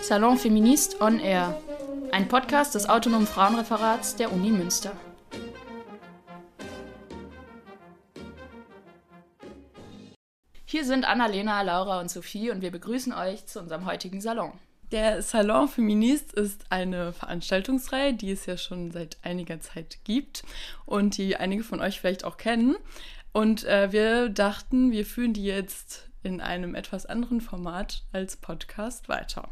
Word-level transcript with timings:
Salon 0.00 0.36
Feminist 0.36 1.00
on 1.00 1.20
Air, 1.20 1.60
ein 2.12 2.28
Podcast 2.28 2.74
des 2.74 2.88
Autonomen 2.88 3.26
Frauenreferats 3.26 4.16
der 4.16 4.32
Uni 4.32 4.50
Münster. 4.50 4.92
Hier 10.64 10.84
sind 10.84 11.08
Annalena, 11.08 11.62
Laura 11.62 12.00
und 12.00 12.10
Sophie 12.10 12.50
und 12.50 12.62
wir 12.62 12.70
begrüßen 12.70 13.12
euch 13.12 13.46
zu 13.46 13.60
unserem 13.60 13.86
heutigen 13.86 14.20
Salon. 14.20 14.52
Der 14.90 15.22
Salon 15.22 15.68
Feminist 15.68 16.32
ist 16.32 16.64
eine 16.70 17.12
Veranstaltungsreihe, 17.12 18.14
die 18.14 18.32
es 18.32 18.46
ja 18.46 18.56
schon 18.56 18.90
seit 18.90 19.18
einiger 19.22 19.60
Zeit 19.60 19.98
gibt 20.04 20.42
und 20.86 21.18
die 21.18 21.36
einige 21.36 21.62
von 21.62 21.80
euch 21.80 22.00
vielleicht 22.00 22.24
auch 22.24 22.38
kennen. 22.38 22.76
Und 23.32 23.64
äh, 23.64 23.92
wir 23.92 24.30
dachten, 24.30 24.90
wir 24.90 25.04
führen 25.04 25.34
die 25.34 25.44
jetzt 25.44 26.07
in 26.22 26.40
einem 26.40 26.74
etwas 26.74 27.06
anderen 27.06 27.40
Format 27.40 28.02
als 28.12 28.36
Podcast 28.36 29.08
weiter. 29.08 29.48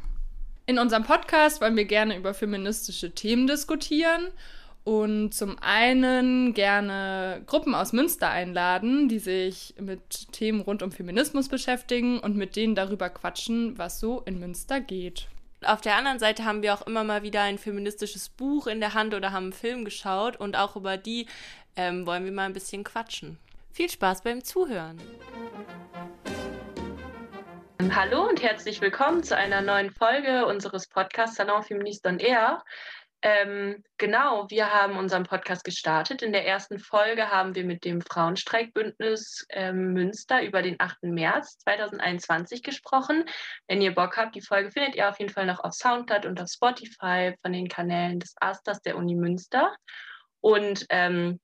In 0.66 0.78
unserem 0.78 1.04
Podcast 1.04 1.60
wollen 1.60 1.76
wir 1.76 1.84
gerne 1.84 2.16
über 2.16 2.34
feministische 2.34 3.14
Themen 3.14 3.46
diskutieren 3.46 4.28
und 4.82 5.32
zum 5.32 5.56
einen 5.60 6.54
gerne 6.54 7.42
Gruppen 7.46 7.74
aus 7.74 7.92
Münster 7.92 8.30
einladen, 8.30 9.08
die 9.08 9.18
sich 9.18 9.74
mit 9.80 10.32
Themen 10.32 10.60
rund 10.60 10.82
um 10.82 10.92
Feminismus 10.92 11.48
beschäftigen 11.48 12.20
und 12.20 12.36
mit 12.36 12.56
denen 12.56 12.74
darüber 12.74 13.10
quatschen, 13.10 13.76
was 13.78 14.00
so 14.00 14.20
in 14.22 14.38
Münster 14.38 14.80
geht. 14.80 15.28
Auf 15.64 15.80
der 15.80 15.96
anderen 15.96 16.18
Seite 16.18 16.44
haben 16.44 16.62
wir 16.62 16.74
auch 16.74 16.86
immer 16.86 17.02
mal 17.02 17.22
wieder 17.22 17.42
ein 17.42 17.58
feministisches 17.58 18.28
Buch 18.28 18.66
in 18.66 18.78
der 18.80 18.94
Hand 18.94 19.14
oder 19.14 19.32
haben 19.32 19.46
einen 19.46 19.52
Film 19.52 19.84
geschaut 19.84 20.36
und 20.36 20.56
auch 20.56 20.76
über 20.76 20.96
die 20.96 21.26
ähm, 21.76 22.06
wollen 22.06 22.24
wir 22.24 22.32
mal 22.32 22.44
ein 22.44 22.52
bisschen 22.52 22.84
quatschen. 22.84 23.38
Viel 23.72 23.90
Spaß 23.90 24.22
beim 24.22 24.44
Zuhören. 24.44 25.00
Hallo 27.78 28.26
und 28.26 28.42
herzlich 28.42 28.80
willkommen 28.80 29.22
zu 29.22 29.36
einer 29.36 29.60
neuen 29.60 29.90
Folge 29.90 30.46
unseres 30.46 30.88
Podcasts 30.88 31.36
Salon 31.36 31.62
Feminist 31.62 32.06
on 32.06 32.18
Air. 32.18 32.62
Ähm, 33.20 33.82
genau, 33.98 34.46
wir 34.48 34.72
haben 34.72 34.96
unseren 34.96 35.24
Podcast 35.24 35.62
gestartet. 35.62 36.22
In 36.22 36.32
der 36.32 36.46
ersten 36.46 36.78
Folge 36.78 37.30
haben 37.30 37.54
wir 37.54 37.64
mit 37.64 37.84
dem 37.84 38.00
Frauenstreikbündnis 38.00 39.46
ähm, 39.50 39.92
Münster 39.92 40.42
über 40.42 40.62
den 40.62 40.76
8. 40.78 41.02
März 41.02 41.58
2021 41.58 42.62
gesprochen. 42.62 43.24
Wenn 43.68 43.82
ihr 43.82 43.94
Bock 43.94 44.16
habt, 44.16 44.34
die 44.34 44.42
Folge 44.42 44.70
findet 44.70 44.94
ihr 44.94 45.08
auf 45.08 45.18
jeden 45.18 45.32
Fall 45.32 45.46
noch 45.46 45.60
auf 45.60 45.74
Soundcloud 45.74 46.24
und 46.24 46.40
auf 46.40 46.48
Spotify 46.48 47.34
von 47.42 47.52
den 47.52 47.68
Kanälen 47.68 48.20
des 48.20 48.34
Asters 48.40 48.80
der 48.80 48.96
Uni 48.96 49.14
Münster. 49.14 49.74
Und 50.40 50.86
ähm, 50.88 51.40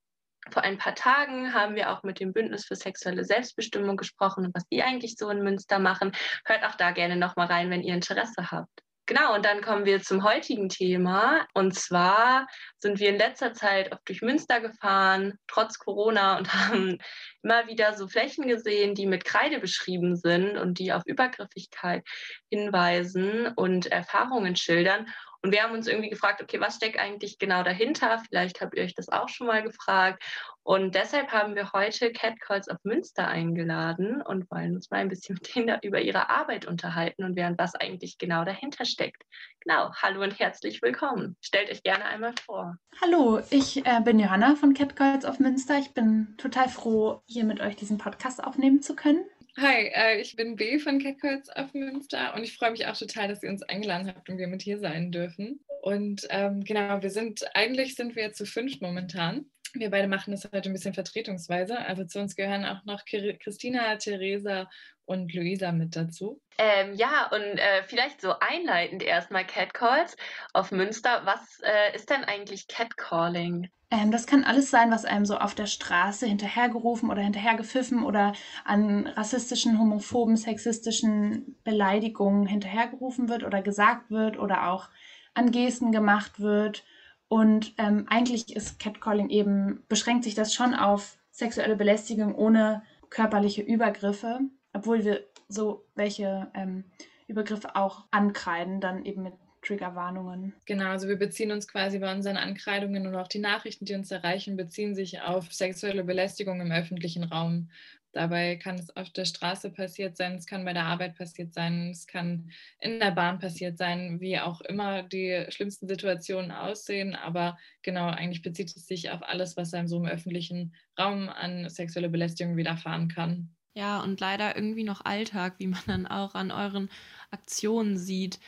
vor 0.51 0.63
ein 0.63 0.79
paar 0.79 0.95
Tagen 0.95 1.55
haben 1.55 1.77
wir 1.77 1.91
auch 1.91 2.03
mit 2.03 2.21
dem 2.21 2.33
Bündnis 2.33 2.65
für 2.65 2.77
sexuelle 2.77 3.25
Selbstbestimmung 3.25 3.97
gesprochen 3.97 4.51
was 4.55 4.67
die 4.69 4.83
eigentlich 4.83 5.17
so 5.17 5.31
in 5.31 5.43
Münster 5.43 5.79
machen. 5.79 6.13
Hört 6.45 6.65
auch 6.65 6.75
da 6.75 6.91
gerne 6.91 7.17
nochmal 7.17 7.47
rein, 7.47 7.71
wenn 7.71 7.83
ihr 7.83 7.95
Interesse 7.95 8.51
habt. 8.51 8.83
Genau, 9.07 9.35
und 9.35 9.45
dann 9.45 9.63
kommen 9.63 9.85
wir 9.85 10.01
zum 10.01 10.23
heutigen 10.23 10.69
Thema. 10.69 11.45
Und 11.55 11.75
zwar 11.75 12.47
sind 12.79 13.01
wir 13.01 13.09
in 13.09 13.19
letzter 13.19 13.53
Zeit 13.53 13.93
oft 13.93 14.07
durch 14.07 14.23
Münster 14.23 14.61
gefahren, 14.61 15.35
trotz 15.49 15.79
Corona, 15.79 16.39
und 16.39 16.55
haben 16.55 16.99
immer 17.43 17.67
wieder 17.67 17.95
so 17.95 18.07
Flächen 18.07 18.47
gesehen, 18.47 18.95
die 18.95 19.07
mit 19.07 19.25
Kreide 19.25 19.59
beschrieben 19.59 20.17
sind 20.17 20.57
und 20.57 20.79
die 20.79 20.93
auf 20.93 21.03
Übergriffigkeit 21.05 22.05
hinweisen 22.49 23.49
und 23.57 23.87
Erfahrungen 23.87 24.55
schildern. 24.55 25.09
Und 25.45 25.51
wir 25.51 25.65
haben 25.65 25.75
uns 25.75 25.89
irgendwie 25.89 26.11
gefragt, 26.11 26.41
okay, 26.41 26.61
was 26.61 26.77
steckt 26.77 26.99
eigentlich 26.99 27.37
genau 27.39 27.65
dahinter? 27.65 28.23
Vielleicht 28.29 28.61
habt 28.61 28.77
ihr 28.77 28.85
euch 28.85 28.95
das 28.95 29.09
auch 29.09 29.29
schon 29.29 29.49
mal 29.49 29.63
gefragt. 29.63 30.23
Und 30.63 30.95
deshalb 30.95 31.33
haben 31.33 31.57
wir 31.57 31.73
heute 31.73 32.13
Catcalls 32.13 32.69
auf 32.69 32.79
Münster 32.85 33.27
eingeladen 33.27 34.23
und 34.23 34.49
wollen 34.53 34.77
uns 34.77 34.89
mal 34.91 34.99
ein 34.99 35.09
bisschen 35.09 35.35
mit 35.43 35.55
denen 35.55 35.81
über 35.83 36.01
ihre 36.01 36.31
Arbeit 36.31 36.67
unterhalten 36.67 37.25
und 37.25 37.35
während 37.35 37.59
was 37.59 37.75
eigentlich 37.75 38.19
genau 38.19 38.45
dahinter 38.45 38.85
steckt. 38.85 39.25
Genau, 39.65 39.93
hallo 39.95 40.23
und 40.23 40.39
herzlich 40.39 40.81
willkommen. 40.81 41.37
Stellt 41.41 41.71
euch 41.71 41.83
gerne 41.83 42.05
einmal 42.05 42.35
vor. 42.47 42.77
Hallo, 43.01 43.41
ich 43.51 43.85
äh, 43.85 44.01
bin 44.05 44.21
Johanna 44.21 44.55
von 44.55 44.75
Catcalls 44.75 45.25
auf 45.25 45.41
Münster. 45.41 45.77
Ich 45.79 45.93
bin 45.93 46.37
total 46.39 46.69
froh, 46.69 47.23
hier 47.27 47.45
mit 47.45 47.61
euch 47.61 47.75
diesen 47.75 47.99
Podcast 47.99 48.43
aufnehmen 48.43 48.81
zu 48.81 48.95
können. 48.95 49.25
Hi, 49.59 49.91
äh, 49.95 50.21
ich 50.21 50.35
bin 50.35 50.57
B 50.57 50.79
von 50.79 50.99
Catcalls 50.99 51.51
auf 51.51 51.75
Münster 51.75 52.35
und 52.35 52.43
ich 52.43 52.57
freue 52.57 52.71
mich 52.71 52.87
auch 52.87 52.97
total, 52.97 53.29
dass 53.29 53.43
ihr 53.43 53.51
uns 53.51 53.63
eingeladen 53.63 54.09
habt 54.09 54.31
und 54.31 54.39
wir 54.39 54.47
mit 54.49 54.63
hier 54.63 54.79
sein 54.79 55.13
dürfen. 55.13 55.61
Und 55.83 56.27
ähm, 56.31 56.65
genau, 56.65 57.03
wir 57.03 57.11
sind, 57.11 57.45
eigentlich 57.55 57.95
sind 57.95 58.17
wir 58.17 58.33
zu 58.33 58.47
fünf 58.47 58.81
momentan. 58.81 59.45
Wir 59.75 59.91
beide 59.91 60.09
machen 60.09 60.31
das 60.31 60.45
heute 60.45 60.71
ein 60.71 60.73
bisschen 60.73 60.95
vertretungsweise. 60.95 61.79
Also 61.79 62.05
zu 62.05 62.19
uns 62.19 62.35
gehören 62.35 62.65
auch 62.65 62.83
noch 62.85 63.05
Christina, 63.05 63.97
Theresa 63.97 64.71
und 65.05 65.33
Luisa 65.35 65.71
mit 65.73 65.97
dazu. 65.97 66.41
Ähm, 66.57 66.95
ja, 66.95 67.29
und 67.31 67.59
äh, 67.59 67.83
vielleicht 67.85 68.23
so 68.23 68.35
einleitend 68.39 69.03
erstmal 69.03 69.47
Catcalls 69.47 70.17
auf 70.55 70.71
Münster. 70.71 71.23
Was 71.25 71.61
äh, 71.63 71.95
ist 71.95 72.09
denn 72.09 72.25
eigentlich 72.25 72.69
Catcalling? 72.69 73.69
Ähm, 73.93 74.11
das 74.11 74.27
kann 74.27 74.43
alles 74.43 74.71
sein, 74.71 74.91
was 74.91 75.05
einem 75.05 75.27
so 75.27 75.37
auf 75.37 75.55
der 75.55 75.67
Straße 75.67 76.27
hinterhergerufen 76.27 77.11
oder 77.11 77.21
hinterhergepfiffen 77.21 78.03
oder 78.03 78.33
an 78.65 79.07
rassistischen, 79.07 79.79
homophoben, 79.79 80.37
sexistischen 80.37 81.57
Beleidigungen 81.63 82.47
hinterhergerufen 82.47 83.29
wird 83.29 83.45
oder 83.45 83.61
gesagt 83.61 84.11
wird 84.11 84.39
oder 84.39 84.71
auch 84.71 84.89
an 85.35 85.51
Gesten 85.51 85.93
gemacht 85.93 86.41
wird. 86.41 86.85
Und 87.29 87.75
ähm, 87.77 88.07
eigentlich 88.09 88.57
ist 88.57 88.79
Catcalling 88.79 89.29
eben, 89.29 89.85
beschränkt 89.89 90.25
sich 90.25 90.35
das 90.35 90.55
schon 90.55 90.75
auf 90.75 91.19
sexuelle 91.31 91.77
Belästigung 91.77 92.35
ohne 92.35 92.83
körperliche 93.11 93.61
Übergriffe, 93.61 94.41
obwohl 94.73 95.05
wir 95.05 95.21
so 95.49 95.85
welche 95.95 96.51
ähm, 96.55 96.85
Übergriffe 97.27 97.77
auch 97.77 98.07
ankreiden, 98.11 98.81
dann 98.81 99.05
eben 99.05 99.23
mit 99.23 99.35
Triggerwarnungen. 99.63 100.55
Genau, 100.65 100.91
also 100.91 101.09
wir 101.09 101.17
beziehen 101.17 101.51
uns 101.51 101.67
quasi 101.67 101.99
bei 101.99 102.13
unseren 102.13 102.37
Ankreidungen 102.37 103.07
und 103.07 103.17
auch 103.17 103.29
die 103.29 103.41
Nachrichten, 103.41 103.85
die 103.85 103.95
uns 103.95 104.11
erreichen, 104.11 104.57
beziehen 104.57 104.95
sich 104.95 105.21
auf 105.21 105.53
sexuelle 105.53 106.05
Belästigung 106.05 106.61
im 106.61 106.71
öffentlichen 106.71 107.25
Raum. 107.25 107.71
Dabei 108.13 108.57
kann 108.57 108.77
es 108.77 108.95
auf 108.95 109.11
der 109.11 109.25
Straße 109.25 109.71
passiert 109.71 110.17
sein, 110.17 110.35
es 110.35 110.47
kann 110.47 110.65
bei 110.65 110.73
der 110.75 110.85
Arbeit 110.85 111.17
passiert 111.17 111.55
sein, 111.55 111.91
es 111.91 112.07
kann 112.07 112.51
in 112.79 113.01
der 113.01 113.11
Bahn 113.13 113.39
passiert 113.39 113.79
sein, 113.79 114.21
wie 114.21 114.39
auch 114.39 114.61
immer 114.61 115.03
die 115.03 115.47
schlimmsten 115.49 115.89
Situationen 115.89 116.51
aussehen. 116.51 117.15
Aber 117.15 117.59
genau, 117.83 118.09
eigentlich 118.09 118.43
bezieht 118.43 118.69
es 118.77 118.87
sich 118.87 119.11
auf 119.11 119.23
alles, 119.23 119.57
was 119.57 119.73
einem 119.73 119.89
so 119.89 119.97
im 119.97 120.07
öffentlichen 120.07 120.75
Raum 120.99 121.29
an 121.31 121.69
sexuelle 121.71 122.11
Belästigung 122.11 122.57
widerfahren 122.57 123.09
kann. 123.09 123.57
Ja, 123.75 124.03
und 124.03 124.21
leider 124.21 124.55
irgendwie 124.55 124.85
noch 124.85 125.05
Alltag, 125.05 125.55
wie 125.59 125.67
man 125.67 125.81
dann 125.87 126.07
auch 126.07 126.35
an 126.35 126.51
euren 126.51 126.91
Aktionen 127.31 127.97
sieht. 127.97 128.39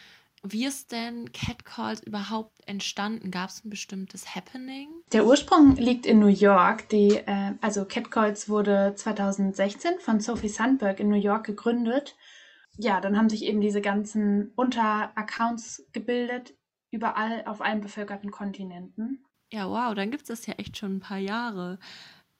Wie 0.47 0.66
ist 0.66 0.93
denn 0.93 1.32
Catcalls 1.32 2.03
überhaupt 2.03 2.69
entstanden? 2.69 3.31
Gab 3.31 3.49
es 3.49 3.65
ein 3.65 3.71
bestimmtes 3.71 4.34
Happening? 4.34 4.91
Der 5.12 5.27
Ursprung 5.27 5.75
liegt 5.77 6.05
in 6.05 6.19
New 6.19 6.27
York. 6.27 6.91
Die, 6.91 7.16
äh, 7.16 7.55
also 7.62 7.87
Catcalls 7.87 8.50
wurde 8.50 8.93
2016 8.94 10.00
von 10.00 10.21
Sophie 10.21 10.50
Sandberg 10.50 11.00
in 11.00 11.09
New 11.09 11.16
York 11.16 11.47
gegründet. 11.47 12.15
Ja, 12.77 13.00
dann 13.00 13.16
haben 13.16 13.31
sich 13.31 13.44
eben 13.44 13.62
diese 13.62 13.81
ganzen 13.81 14.53
Unteraccounts 14.55 15.87
gebildet, 15.93 16.55
überall 16.91 17.44
auf 17.47 17.62
allen 17.62 17.81
bevölkerten 17.81 18.31
Kontinenten. 18.31 19.25
Ja, 19.50 19.71
wow, 19.71 19.94
dann 19.94 20.11
gibt 20.11 20.25
es 20.25 20.28
das 20.28 20.47
ja 20.47 20.55
echt 20.55 20.76
schon 20.76 20.97
ein 20.97 21.00
paar 21.00 21.19
Jahre. 21.19 21.78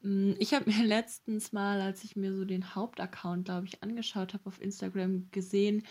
Hm, 0.03 0.37
ich 0.39 0.53
habe 0.53 0.71
mir 0.71 0.85
letztens 0.85 1.53
mal, 1.53 1.81
als 1.81 2.05
ich 2.05 2.17
mir 2.17 2.35
so 2.37 2.45
den 2.45 2.75
Hauptaccount, 2.75 3.47
glaube 3.47 3.67
ich, 3.67 3.83
angeschaut 3.83 4.35
habe 4.35 4.47
auf 4.47 4.61
Instagram, 4.61 5.29
gesehen, 5.31 5.85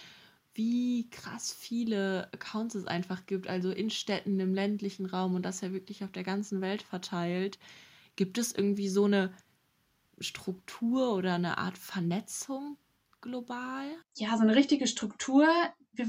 wie 0.55 1.09
krass 1.09 1.51
viele 1.51 2.29
Accounts 2.31 2.75
es 2.75 2.85
einfach 2.85 3.25
gibt, 3.25 3.47
also 3.47 3.71
in 3.71 3.89
Städten, 3.89 4.39
im 4.39 4.53
ländlichen 4.53 5.05
Raum 5.05 5.35
und 5.35 5.43
das 5.43 5.61
ja 5.61 5.73
wirklich 5.73 6.03
auf 6.03 6.11
der 6.11 6.23
ganzen 6.23 6.61
Welt 6.61 6.83
verteilt. 6.83 7.57
Gibt 8.15 8.37
es 8.37 8.53
irgendwie 8.53 8.89
so 8.89 9.05
eine 9.05 9.33
Struktur 10.19 11.15
oder 11.15 11.35
eine 11.35 11.57
Art 11.57 11.77
Vernetzung 11.77 12.77
global? 13.21 13.85
Ja, 14.15 14.37
so 14.37 14.43
eine 14.43 14.55
richtige 14.55 14.85
Struktur. 14.85 15.47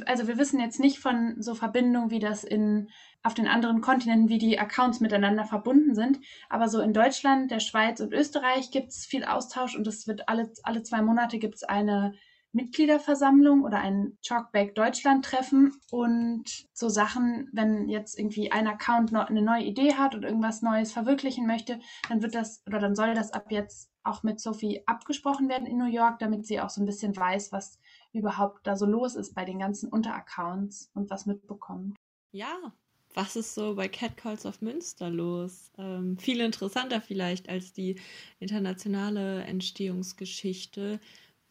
Also 0.06 0.28
wir 0.28 0.36
wissen 0.36 0.60
jetzt 0.60 0.80
nicht 0.80 0.98
von 0.98 1.40
so 1.40 1.54
Verbindungen, 1.54 2.10
wie 2.10 2.18
das 2.18 2.44
in, 2.44 2.90
auf 3.22 3.32
den 3.32 3.46
anderen 3.46 3.80
Kontinenten, 3.80 4.28
wie 4.28 4.38
die 4.38 4.58
Accounts 4.58 5.00
miteinander 5.00 5.44
verbunden 5.44 5.94
sind. 5.94 6.20
Aber 6.50 6.68
so 6.68 6.80
in 6.80 6.92
Deutschland, 6.92 7.50
der 7.50 7.60
Schweiz 7.60 8.00
und 8.00 8.12
Österreich 8.12 8.70
gibt 8.70 8.88
es 8.88 9.06
viel 9.06 9.24
Austausch 9.24 9.74
und 9.74 9.86
es 9.86 10.06
wird 10.06 10.28
alle, 10.28 10.52
alle 10.64 10.82
zwei 10.82 11.00
Monate 11.00 11.38
gibt 11.38 11.54
es 11.54 11.62
eine 11.62 12.14
Mitgliederversammlung 12.54 13.64
oder 13.64 13.78
ein 13.78 14.16
Talkback 14.22 14.74
Deutschland 14.74 15.24
Treffen 15.24 15.72
und 15.90 16.66
so 16.72 16.88
Sachen, 16.88 17.48
wenn 17.52 17.88
jetzt 17.88 18.18
irgendwie 18.18 18.52
ein 18.52 18.66
Account 18.66 19.12
noch 19.12 19.28
eine 19.28 19.42
neue 19.42 19.64
Idee 19.64 19.94
hat 19.94 20.14
und 20.14 20.22
irgendwas 20.22 20.62
Neues 20.62 20.92
verwirklichen 20.92 21.46
möchte, 21.46 21.80
dann 22.08 22.22
wird 22.22 22.34
das 22.34 22.62
oder 22.66 22.78
dann 22.78 22.94
soll 22.94 23.14
das 23.14 23.32
ab 23.32 23.50
jetzt 23.50 23.90
auch 24.04 24.22
mit 24.22 24.40
Sophie 24.40 24.82
abgesprochen 24.86 25.48
werden 25.48 25.66
in 25.66 25.78
New 25.78 25.90
York, 25.90 26.18
damit 26.18 26.46
sie 26.46 26.60
auch 26.60 26.70
so 26.70 26.80
ein 26.80 26.86
bisschen 26.86 27.16
weiß, 27.16 27.52
was 27.52 27.78
überhaupt 28.12 28.66
da 28.66 28.76
so 28.76 28.86
los 28.86 29.16
ist 29.16 29.34
bei 29.34 29.44
den 29.44 29.58
ganzen 29.58 29.88
Unteraccounts 29.88 30.90
und 30.94 31.10
was 31.10 31.26
mitbekommt. 31.26 31.96
Ja, 32.32 32.72
was 33.14 33.36
ist 33.36 33.54
so 33.54 33.76
bei 33.76 33.88
Catcalls 33.88 34.44
auf 34.44 34.60
Münster 34.60 35.08
los? 35.08 35.70
Ähm, 35.78 36.18
viel 36.18 36.40
interessanter 36.40 37.00
vielleicht 37.00 37.48
als 37.48 37.72
die 37.72 37.96
internationale 38.40 39.44
Entstehungsgeschichte. 39.44 41.00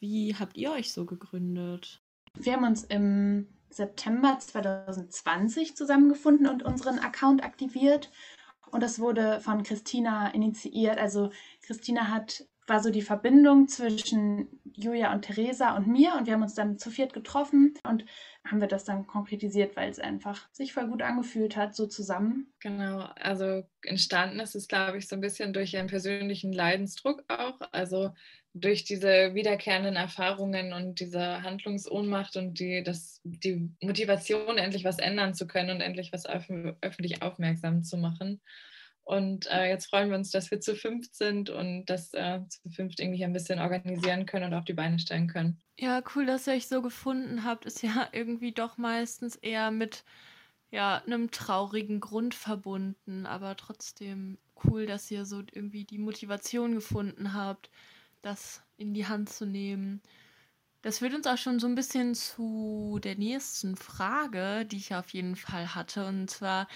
Wie 0.03 0.35
habt 0.35 0.57
ihr 0.57 0.73
euch 0.73 0.91
so 0.91 1.05
gegründet? 1.05 2.01
Wir 2.38 2.51
haben 2.51 2.65
uns 2.65 2.83
im 2.83 3.47
September 3.69 4.38
2020 4.38 5.77
zusammengefunden 5.77 6.45
und 6.45 6.61
unseren 6.61 7.00
Account 7.00 7.41
aktiviert. 7.41 8.11
Und 8.69 8.83
das 8.83 9.00
wurde 9.00 9.39
von 9.39 9.63
Christina 9.63 10.27
initiiert. 10.33 10.97
Also 10.97 11.29
Christina 11.61 12.09
hat 12.09 12.45
war 12.67 12.81
so 12.81 12.89
die 12.89 13.01
Verbindung 13.01 13.67
zwischen 13.67 14.47
Julia 14.75 15.13
und 15.13 15.23
Theresa 15.23 15.75
und 15.75 15.88
mir 15.88 16.15
und 16.15 16.25
wir 16.25 16.33
haben 16.33 16.44
uns 16.44 16.55
dann 16.55 16.77
zu 16.77 16.89
viert 16.89 17.13
getroffen 17.13 17.73
und 17.83 18.05
haben 18.45 18.61
wir 18.61 18.67
das 18.67 18.85
dann 18.85 19.05
konkretisiert, 19.05 19.75
weil 19.75 19.89
es 19.89 20.00
einfach 20.00 20.47
sich 20.51 20.73
voll 20.73 20.88
gut 20.88 21.01
angefühlt 21.01 21.55
hat, 21.55 21.75
so 21.75 21.88
zusammen. 21.88 22.51
Genau, 22.59 23.00
also 23.15 23.63
entstanden 23.81 24.39
ist 24.39 24.55
es, 24.55 24.67
glaube 24.67 24.97
ich, 24.97 25.07
so 25.07 25.15
ein 25.15 25.21
bisschen 25.21 25.53
durch 25.53 25.75
einen 25.77 25.89
persönlichen 25.89 26.53
Leidensdruck 26.53 27.23
auch, 27.27 27.59
also 27.71 28.11
durch 28.53 28.83
diese 28.83 29.33
wiederkehrenden 29.33 29.95
Erfahrungen 29.95 30.73
und 30.73 31.00
diese 31.00 31.41
Handlungsohnmacht 31.41 32.38
und 32.38 32.59
die, 32.59 32.83
das, 32.83 33.19
die 33.23 33.69
Motivation, 33.81 34.57
endlich 34.57 34.83
was 34.83 35.00
ändern 35.00 35.33
zu 35.33 35.47
können 35.47 35.71
und 35.71 35.81
endlich 35.81 36.13
was 36.13 36.27
öf 36.27 36.47
öffentlich 36.81 37.21
aufmerksam 37.21 37.83
zu 37.83 37.97
machen. 37.97 38.41
Und 39.05 39.51
äh, 39.51 39.67
jetzt 39.67 39.88
freuen 39.88 40.09
wir 40.09 40.17
uns, 40.17 40.31
dass 40.31 40.50
wir 40.50 40.61
zu 40.61 40.75
fünft 40.75 41.15
sind 41.15 41.50
und 41.50 41.85
das 41.88 42.13
äh, 42.13 42.39
zu 42.47 42.69
fünft 42.69 43.00
irgendwie 43.00 43.25
ein 43.25 43.33
bisschen 43.33 43.59
organisieren 43.59 44.25
können 44.25 44.45
und 44.45 44.53
auf 44.53 44.63
die 44.63 44.73
Beine 44.73 44.97
stellen 44.97 45.27
können. 45.27 45.59
Ja, 45.77 46.01
cool, 46.15 46.25
dass 46.25 46.47
ihr 46.47 46.53
euch 46.53 46.67
so 46.67 46.81
gefunden 46.81 47.44
habt. 47.44 47.65
Ist 47.65 47.83
ja 47.83 48.07
irgendwie 48.13 48.53
doch 48.53 48.77
meistens 48.77 49.35
eher 49.35 49.71
mit 49.71 50.05
ja, 50.71 51.03
einem 51.05 51.31
traurigen 51.31 52.00
Grund 52.00 52.33
verbunden, 52.33 53.25
aber 53.25 53.57
trotzdem 53.57 54.38
cool, 54.63 54.85
dass 54.85 55.11
ihr 55.11 55.25
so 55.25 55.39
irgendwie 55.51 55.83
die 55.83 56.00
Motivation 56.00 56.73
gefunden 56.73 57.33
habt, 57.33 57.69
das 58.23 58.63
in 58.77 58.93
die 58.93 59.07
Hand 59.07 59.29
zu 59.29 59.45
nehmen. 59.45 60.01
Das 60.81 60.99
führt 60.99 61.13
uns 61.13 61.27
auch 61.27 61.37
schon 61.37 61.59
so 61.59 61.67
ein 61.67 61.75
bisschen 61.75 62.15
zu 62.15 62.99
der 63.03 63.15
nächsten 63.15 63.77
Frage, 63.77 64.65
die 64.65 64.77
ich 64.77 64.95
auf 64.95 65.09
jeden 65.09 65.35
Fall 65.35 65.75
hatte. 65.75 66.05
Und 66.07 66.29
zwar, 66.29 66.67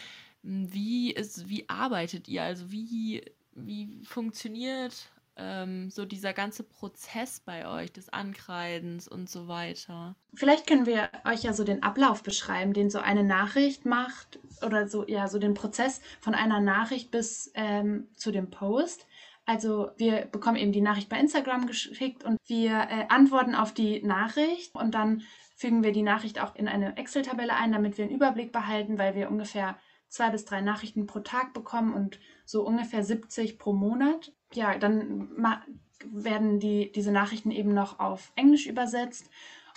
hm, 0.43 0.71
wie, 0.71 1.11
ist, 1.11 1.49
wie 1.49 1.67
arbeitet 1.67 2.27
ihr? 2.27 2.43
Also 2.43 2.71
wie, 2.71 3.23
wie 3.53 3.99
funktioniert 4.03 5.09
ähm, 5.35 5.89
so 5.89 6.05
dieser 6.05 6.33
ganze 6.33 6.63
Prozess 6.63 7.39
bei 7.39 7.67
euch 7.67 7.91
des 7.91 8.09
Ankreidens 8.09 9.07
und 9.07 9.29
so 9.29 9.47
weiter? 9.47 10.15
Vielleicht 10.33 10.67
können 10.67 10.85
wir 10.85 11.09
euch 11.25 11.43
ja 11.43 11.53
so 11.53 11.63
den 11.63 11.83
Ablauf 11.83 12.23
beschreiben, 12.23 12.73
den 12.73 12.89
so 12.89 12.99
eine 12.99 13.23
Nachricht 13.23 13.85
macht 13.85 14.39
oder 14.65 14.87
so, 14.87 15.05
ja, 15.07 15.27
so 15.27 15.39
den 15.39 15.53
Prozess 15.53 16.01
von 16.19 16.33
einer 16.33 16.59
Nachricht 16.59 17.11
bis 17.11 17.51
ähm, 17.55 18.07
zu 18.15 18.31
dem 18.31 18.49
Post. 18.49 19.06
Also 19.47 19.91
wir 19.95 20.25
bekommen 20.25 20.57
eben 20.57 20.73
die 20.73 20.81
Nachricht 20.81 21.07
bei 21.07 21.17
Instagram 21.17 21.67
geschickt 21.67 22.25
und 22.25 22.37
wir 22.47 22.73
äh, 22.73 23.05
antworten 23.07 23.55
auf 23.55 23.73
die 23.73 24.03
Nachricht 24.03 24.75
und 24.75 24.93
dann 24.93 25.23
fügen 25.55 25.83
wir 25.83 25.93
die 25.93 26.03
Nachricht 26.03 26.41
auch 26.41 26.53
in 26.55 26.67
eine 26.67 26.97
Excel-Tabelle 26.97 27.55
ein, 27.55 27.71
damit 27.71 27.97
wir 27.97 28.05
einen 28.05 28.13
Überblick 28.13 28.51
behalten, 28.51 28.99
weil 28.99 29.15
wir 29.15 29.31
ungefähr 29.31 29.77
zwei 30.09 30.29
bis 30.31 30.43
drei 30.43 30.59
Nachrichten 30.59 31.07
pro 31.07 31.21
Tag 31.21 31.53
bekommen 31.53 31.93
und 31.93 32.19
so 32.45 32.65
ungefähr 32.65 33.05
70 33.05 33.57
pro 33.57 33.71
Monat. 33.71 34.33
Ja, 34.53 34.77
dann 34.77 35.29
werden 36.05 36.59
die, 36.59 36.91
diese 36.91 37.13
Nachrichten 37.13 37.49
eben 37.49 37.73
noch 37.73 37.99
auf 37.99 38.33
Englisch 38.35 38.67
übersetzt 38.67 39.29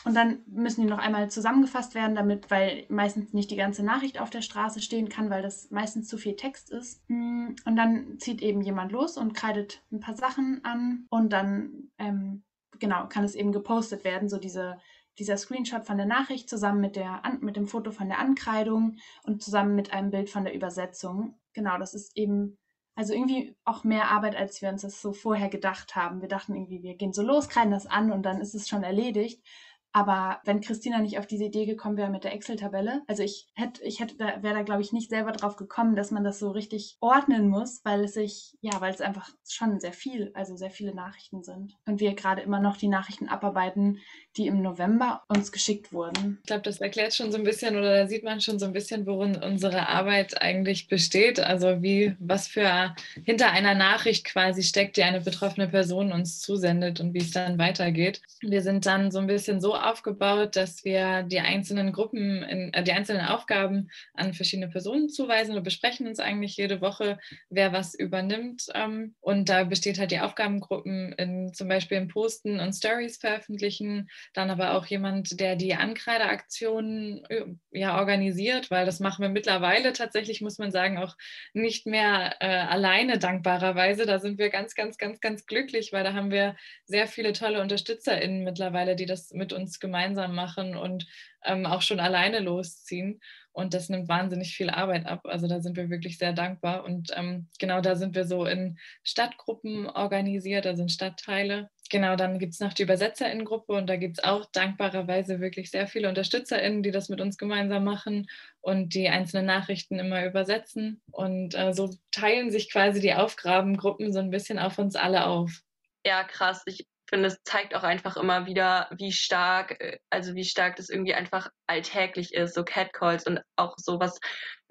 und 0.04 0.14
dann 0.14 0.40
müssen 0.46 0.82
die 0.82 0.88
noch 0.88 0.98
einmal 0.98 1.30
zusammengefasst 1.30 1.94
werden, 1.94 2.14
damit, 2.14 2.50
weil 2.50 2.86
meistens 2.88 3.32
nicht 3.32 3.50
die 3.50 3.56
ganze 3.56 3.82
Nachricht 3.82 4.20
auf 4.20 4.30
der 4.30 4.42
Straße 4.42 4.80
stehen 4.80 5.08
kann, 5.08 5.30
weil 5.30 5.42
das 5.42 5.70
meistens 5.70 6.08
zu 6.08 6.16
viel 6.16 6.36
Text 6.36 6.70
ist. 6.70 7.02
Hm, 7.08 7.56
und 7.64 7.76
dann 7.76 8.18
zieht 8.18 8.40
eben 8.42 8.62
jemand 8.62 8.92
los 8.92 9.16
und 9.16 9.34
kreidet 9.34 9.82
ein 9.92 10.00
paar 10.00 10.16
Sachen 10.16 10.64
an 10.64 11.06
und 11.10 11.32
dann, 11.32 11.90
ähm, 11.98 12.44
genau, 12.78 13.06
kann 13.08 13.24
es 13.24 13.34
eben 13.34 13.52
gepostet 13.52 14.04
werden, 14.04 14.28
so 14.28 14.38
diese 14.38 14.78
dieser 15.18 15.36
Screenshot 15.36 15.86
von 15.86 15.98
der 15.98 16.06
Nachricht 16.06 16.48
zusammen 16.48 16.80
mit, 16.80 16.96
der, 16.96 17.22
mit 17.40 17.54
dem 17.54 17.66
Foto 17.66 17.90
von 17.90 18.08
der 18.08 18.18
Ankreidung 18.18 18.96
und 19.24 19.42
zusammen 19.42 19.74
mit 19.74 19.92
einem 19.92 20.10
Bild 20.10 20.30
von 20.30 20.44
der 20.44 20.54
Übersetzung. 20.54 21.38
Genau, 21.52 21.76
das 21.76 21.92
ist 21.92 22.16
eben 22.16 22.56
also 22.94 23.14
irgendwie 23.14 23.56
auch 23.64 23.84
mehr 23.84 24.10
Arbeit, 24.10 24.36
als 24.36 24.60
wir 24.60 24.68
uns 24.68 24.82
das 24.82 25.00
so 25.00 25.12
vorher 25.12 25.48
gedacht 25.48 25.94
haben. 25.96 26.20
Wir 26.20 26.28
dachten 26.28 26.54
irgendwie, 26.54 26.82
wir 26.82 26.96
gehen 26.96 27.12
so 27.12 27.22
los, 27.22 27.48
kreiden 27.48 27.70
das 27.70 27.86
an 27.86 28.12
und 28.12 28.24
dann 28.24 28.40
ist 28.40 28.54
es 28.54 28.68
schon 28.68 28.82
erledigt. 28.82 29.42
Aber 29.92 30.40
wenn 30.44 30.60
Christina 30.60 30.98
nicht 30.98 31.18
auf 31.18 31.26
diese 31.26 31.44
Idee 31.44 31.66
gekommen 31.66 31.96
wäre 31.96 32.10
mit 32.10 32.24
der 32.24 32.32
Excel-Tabelle, 32.32 33.02
also 33.06 33.22
ich 33.22 33.48
hätte, 33.54 33.82
ich 33.82 34.00
hätte, 34.00 34.18
wäre 34.18 34.54
da 34.54 34.62
glaube 34.62 34.82
ich 34.82 34.92
nicht 34.92 35.10
selber 35.10 35.32
drauf 35.32 35.56
gekommen, 35.56 35.96
dass 35.96 36.10
man 36.10 36.24
das 36.24 36.38
so 36.38 36.50
richtig 36.50 36.96
ordnen 37.00 37.48
muss, 37.48 37.80
weil 37.84 38.04
es 38.04 38.14
sich, 38.14 38.56
ja, 38.60 38.80
weil 38.80 38.94
es 38.94 39.00
einfach 39.00 39.28
schon 39.48 39.80
sehr 39.80 39.92
viel, 39.92 40.30
also 40.34 40.56
sehr 40.56 40.70
viele 40.70 40.94
Nachrichten 40.94 41.42
sind. 41.42 41.76
Und 41.86 42.00
wir 42.00 42.14
gerade 42.14 42.42
immer 42.42 42.60
noch 42.60 42.76
die 42.76 42.88
Nachrichten 42.88 43.28
abarbeiten, 43.28 43.98
die 44.36 44.46
im 44.46 44.62
November 44.62 45.22
uns 45.28 45.50
geschickt 45.50 45.92
wurden. 45.92 46.38
Ich 46.42 46.46
glaube, 46.46 46.62
das 46.62 46.80
erklärt 46.80 47.14
schon 47.14 47.32
so 47.32 47.38
ein 47.38 47.44
bisschen 47.44 47.76
oder 47.76 47.96
da 47.96 48.06
sieht 48.06 48.22
man 48.22 48.40
schon 48.40 48.58
so 48.58 48.66
ein 48.66 48.72
bisschen, 48.72 49.06
worin 49.06 49.42
unsere 49.42 49.88
Arbeit 49.88 50.40
eigentlich 50.40 50.86
besteht. 50.88 51.40
Also 51.40 51.82
wie, 51.82 52.14
was 52.20 52.46
für 52.46 52.94
hinter 53.24 53.50
einer 53.50 53.74
Nachricht 53.74 54.24
quasi 54.24 54.62
steckt, 54.62 54.96
die 54.96 55.02
eine 55.02 55.20
betroffene 55.20 55.68
Person 55.68 56.12
uns 56.12 56.40
zusendet 56.40 57.00
und 57.00 57.12
wie 57.14 57.18
es 57.18 57.32
dann 57.32 57.58
weitergeht. 57.58 58.22
Wir 58.40 58.62
sind 58.62 58.86
dann 58.86 59.10
so 59.10 59.18
ein 59.18 59.26
bisschen 59.26 59.60
so 59.60 59.79
aufgebaut, 59.80 60.56
dass 60.56 60.84
wir 60.84 61.22
die 61.22 61.40
einzelnen 61.40 61.92
Gruppen, 61.92 62.42
in, 62.42 62.72
äh, 62.72 62.82
die 62.82 62.92
einzelnen 62.92 63.26
Aufgaben 63.26 63.90
an 64.14 64.34
verschiedene 64.34 64.68
Personen 64.68 65.08
zuweisen. 65.08 65.54
Wir 65.54 65.60
besprechen 65.60 66.06
uns 66.06 66.20
eigentlich 66.20 66.56
jede 66.56 66.80
Woche, 66.80 67.18
wer 67.48 67.72
was 67.72 67.94
übernimmt. 67.94 68.66
Ähm, 68.74 69.14
und 69.20 69.48
da 69.48 69.64
besteht 69.64 69.98
halt 69.98 70.10
die 70.10 70.20
Aufgabengruppen 70.20 71.12
in 71.12 71.52
zum 71.54 71.68
Beispiel 71.68 71.98
im 71.98 72.08
Posten 72.08 72.60
und 72.60 72.72
Stories 72.72 73.18
veröffentlichen, 73.18 74.08
dann 74.34 74.50
aber 74.50 74.74
auch 74.74 74.86
jemand, 74.86 75.40
der 75.40 75.56
die 75.56 75.74
Ankreideaktionen 75.74 77.24
äh, 77.28 77.44
ja, 77.70 77.98
organisiert, 77.98 78.70
weil 78.70 78.86
das 78.86 79.00
machen 79.00 79.22
wir 79.22 79.28
mittlerweile 79.28 79.92
tatsächlich, 79.92 80.40
muss 80.40 80.58
man 80.58 80.70
sagen, 80.70 80.98
auch 80.98 81.16
nicht 81.52 81.86
mehr 81.86 82.36
äh, 82.40 82.46
alleine 82.46 83.18
dankbarerweise. 83.18 84.06
Da 84.06 84.18
sind 84.18 84.38
wir 84.38 84.50
ganz, 84.50 84.74
ganz, 84.74 84.98
ganz, 84.98 85.20
ganz 85.20 85.46
glücklich, 85.46 85.92
weil 85.92 86.04
da 86.04 86.14
haben 86.14 86.30
wir 86.30 86.56
sehr 86.84 87.06
viele 87.06 87.32
tolle 87.32 87.60
UnterstützerInnen 87.60 88.44
mittlerweile, 88.44 88.96
die 88.96 89.06
das 89.06 89.32
mit 89.32 89.52
uns 89.52 89.69
gemeinsam 89.78 90.34
machen 90.34 90.76
und 90.76 91.06
ähm, 91.44 91.66
auch 91.66 91.82
schon 91.82 92.00
alleine 92.00 92.40
losziehen. 92.40 93.20
Und 93.52 93.74
das 93.74 93.88
nimmt 93.88 94.08
wahnsinnig 94.08 94.54
viel 94.54 94.70
Arbeit 94.70 95.06
ab. 95.06 95.22
Also 95.24 95.48
da 95.48 95.60
sind 95.60 95.76
wir 95.76 95.90
wirklich 95.90 96.18
sehr 96.18 96.32
dankbar. 96.32 96.84
Und 96.84 97.10
ähm, 97.16 97.48
genau 97.58 97.80
da 97.80 97.96
sind 97.96 98.14
wir 98.14 98.24
so 98.24 98.46
in 98.46 98.78
Stadtgruppen 99.02 99.86
organisiert, 99.88 100.66
also 100.66 100.82
in 100.82 100.88
Stadtteile. 100.88 101.68
Genau, 101.90 102.14
dann 102.14 102.38
gibt 102.38 102.52
es 102.52 102.60
noch 102.60 102.72
die 102.72 102.84
UbersetzerInnen-Gruppe 102.84 103.72
und 103.72 103.88
da 103.88 103.96
gibt 103.96 104.18
es 104.18 104.24
auch 104.24 104.46
dankbarerweise 104.52 105.40
wirklich 105.40 105.72
sehr 105.72 105.88
viele 105.88 106.08
UnterstützerInnen, 106.08 106.84
die 106.84 106.92
das 106.92 107.08
mit 107.08 107.20
uns 107.20 107.36
gemeinsam 107.36 107.82
machen 107.82 108.28
und 108.60 108.94
die 108.94 109.08
einzelnen 109.08 109.46
Nachrichten 109.46 109.98
immer 109.98 110.24
übersetzen. 110.24 111.02
Und 111.10 111.56
äh, 111.56 111.74
so 111.74 111.90
teilen 112.12 112.52
sich 112.52 112.70
quasi 112.70 113.00
die 113.00 113.14
Aufgabengruppen 113.14 114.12
so 114.12 114.20
ein 114.20 114.30
bisschen 114.30 114.60
auf 114.60 114.78
uns 114.78 114.94
alle 114.94 115.26
auf. 115.26 115.62
Ja, 116.06 116.22
krass. 116.22 116.62
Ich 116.66 116.86
finde, 117.10 117.28
es 117.28 117.42
zeigt 117.44 117.74
auch 117.74 117.82
einfach 117.82 118.16
immer 118.16 118.46
wieder, 118.46 118.88
wie 118.96 119.12
stark, 119.12 119.80
äh, 119.80 119.98
also 120.10 120.34
wie 120.34 120.44
stark 120.44 120.76
das 120.76 120.88
irgendwie 120.88 121.14
einfach 121.14 121.50
alltäglich 121.66 122.32
ist, 122.34 122.54
so 122.54 122.64
Catcalls 122.64 123.26
und 123.26 123.40
auch 123.56 123.74
sowas 123.76 124.18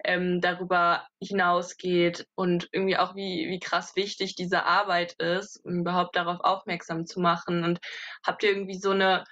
ähm, 0.04 0.40
darüber 0.40 1.06
hinausgeht 1.22 2.26
und 2.34 2.68
irgendwie 2.72 2.96
auch 2.96 3.14
wie, 3.14 3.48
wie 3.48 3.60
krass 3.60 3.94
wichtig 3.96 4.34
diese 4.34 4.64
Arbeit 4.64 5.14
ist, 5.20 5.60
um 5.64 5.80
überhaupt 5.80 6.16
darauf 6.16 6.40
aufmerksam 6.40 7.06
zu 7.06 7.20
machen. 7.20 7.64
Und 7.64 7.78
habt 8.26 8.42
ihr 8.42 8.50
irgendwie 8.50 8.78
so 8.78 8.90
eine 8.90 9.24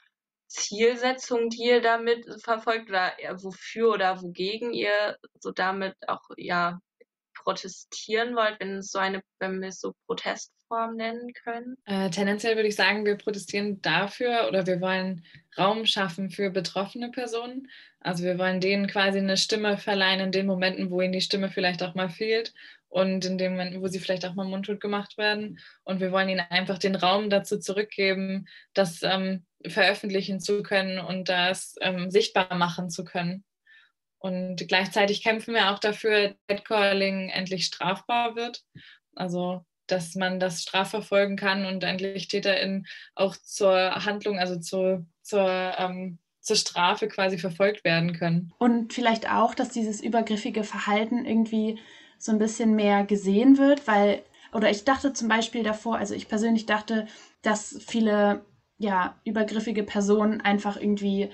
Zielsetzung, 0.49 1.51
die 1.51 1.65
ihr 1.65 1.83
damit 1.83 2.27
verfolgt 2.43 2.89
oder 2.91 3.13
wofür 3.43 3.91
oder 3.91 4.23
wogegen 4.23 4.73
ihr 4.73 5.19
so 5.41 5.51
damit 5.51 5.95
auch 6.07 6.23
ja 6.37 6.81
protestieren 7.49 8.37
wollt, 8.37 8.61
wenn 8.61 8.83
so 8.83 8.99
eine, 8.99 9.23
wenn 9.39 9.63
wir 9.63 9.69
es 9.69 9.81
so 9.81 9.95
Protestform 10.07 10.97
nennen 10.97 11.33
können? 11.33 11.79
Äh, 11.87 12.11
tendenziell 12.11 12.57
würde 12.57 12.69
ich 12.69 12.77
sagen, 12.77 13.07
wir 13.07 13.17
protestieren 13.17 13.81
dafür 13.81 14.49
oder 14.49 14.67
wir 14.67 14.83
wollen 14.83 15.25
Raum 15.57 15.87
schaffen 15.87 16.29
für 16.29 16.51
betroffene 16.51 17.11
Personen. 17.11 17.69
Also 18.01 18.23
wir 18.25 18.39
wollen 18.39 18.61
denen 18.61 18.87
quasi 18.87 19.19
eine 19.19 19.39
Stimme 19.39 19.79
verleihen 19.79 20.21
in 20.21 20.31
den 20.31 20.45
Momenten, 20.45 20.91
wo 20.91 21.01
ihnen 21.01 21.15
die 21.15 21.23
Stimme 21.23 21.49
vielleicht 21.49 21.83
auch 21.83 21.95
mal 21.95 22.11
fehlt 22.11 22.53
und 22.91 23.25
in 23.25 23.39
den 23.39 23.53
Momenten, 23.53 23.81
wo 23.81 23.87
sie 23.87 23.99
vielleicht 23.99 24.27
auch 24.27 24.35
mal 24.35 24.45
mundtot 24.45 24.79
gemacht 24.79 25.17
werden. 25.17 25.59
Und 25.85 26.01
wir 26.01 26.13
wollen 26.13 26.29
ihnen 26.29 26.45
einfach 26.51 26.79
den 26.79 26.97
Raum 26.97 27.31
dazu 27.31 27.59
zurückgeben, 27.59 28.47
das 28.75 29.03
ähm, 29.03 29.47
veröffentlichen 29.67 30.39
zu 30.41 30.63
können 30.63 30.99
und 30.99 31.31
das 31.31 31.77
ähm, 31.81 32.11
sichtbar 32.11 32.55
machen 32.57 32.91
zu 32.91 33.05
können. 33.05 33.43
Und 34.19 34.67
gleichzeitig 34.69 35.23
kämpfen 35.23 35.55
wir 35.55 35.71
auch 35.71 35.79
dafür, 35.79 36.29
dass 36.29 36.37
Catcalling 36.49 37.29
endlich 37.29 37.67
strafbar 37.67 38.35
wird. 38.35 38.65
Also, 39.15 39.65
dass 39.87 40.15
man 40.15 40.41
das 40.41 40.63
strafverfolgen 40.63 41.37
kann 41.37 41.67
und 41.67 41.83
endlich 41.85 42.29
TäterInnen 42.29 42.87
auch 43.15 43.37
zur 43.37 44.05
Handlung, 44.05 44.39
also 44.39 44.59
zur, 44.59 45.07
zur, 45.23 45.75
ähm, 45.79 46.19
zur 46.41 46.57
Strafe 46.57 47.09
quasi 47.09 47.39
verfolgt 47.39 47.85
werden 47.85 48.13
können. 48.13 48.53
Und 48.59 48.93
vielleicht 48.93 49.31
auch, 49.31 49.55
dass 49.55 49.71
dieses 49.71 50.01
übergriffige 50.01 50.65
Verhalten 50.65 51.25
irgendwie 51.25 51.79
so 52.19 52.33
ein 52.33 52.39
bisschen 52.39 52.75
mehr 52.75 53.05
gesehen 53.05 53.59
wird, 53.59 53.87
weil, 53.87 54.23
oder 54.53 54.71
ich 54.71 54.85
dachte 54.85 55.13
zum 55.13 55.29
Beispiel 55.29 55.63
davor, 55.63 55.97
also 55.97 56.15
ich 56.15 56.29
persönlich 56.29 56.67
dachte, 56.67 57.07
dass 57.43 57.79
viele 57.87 58.45
ja, 58.79 59.21
übergriffige 59.25 59.83
Personen 59.83 60.41
einfach 60.41 60.77
irgendwie 60.77 61.31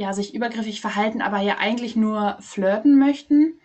ja 0.00 0.14
sich 0.14 0.34
übergriffig 0.34 0.80
verhalten, 0.80 1.20
aber 1.20 1.40
ja 1.40 1.58
eigentlich 1.58 1.94
nur 1.94 2.38
flirten 2.40 2.98
möchten. 2.98 3.59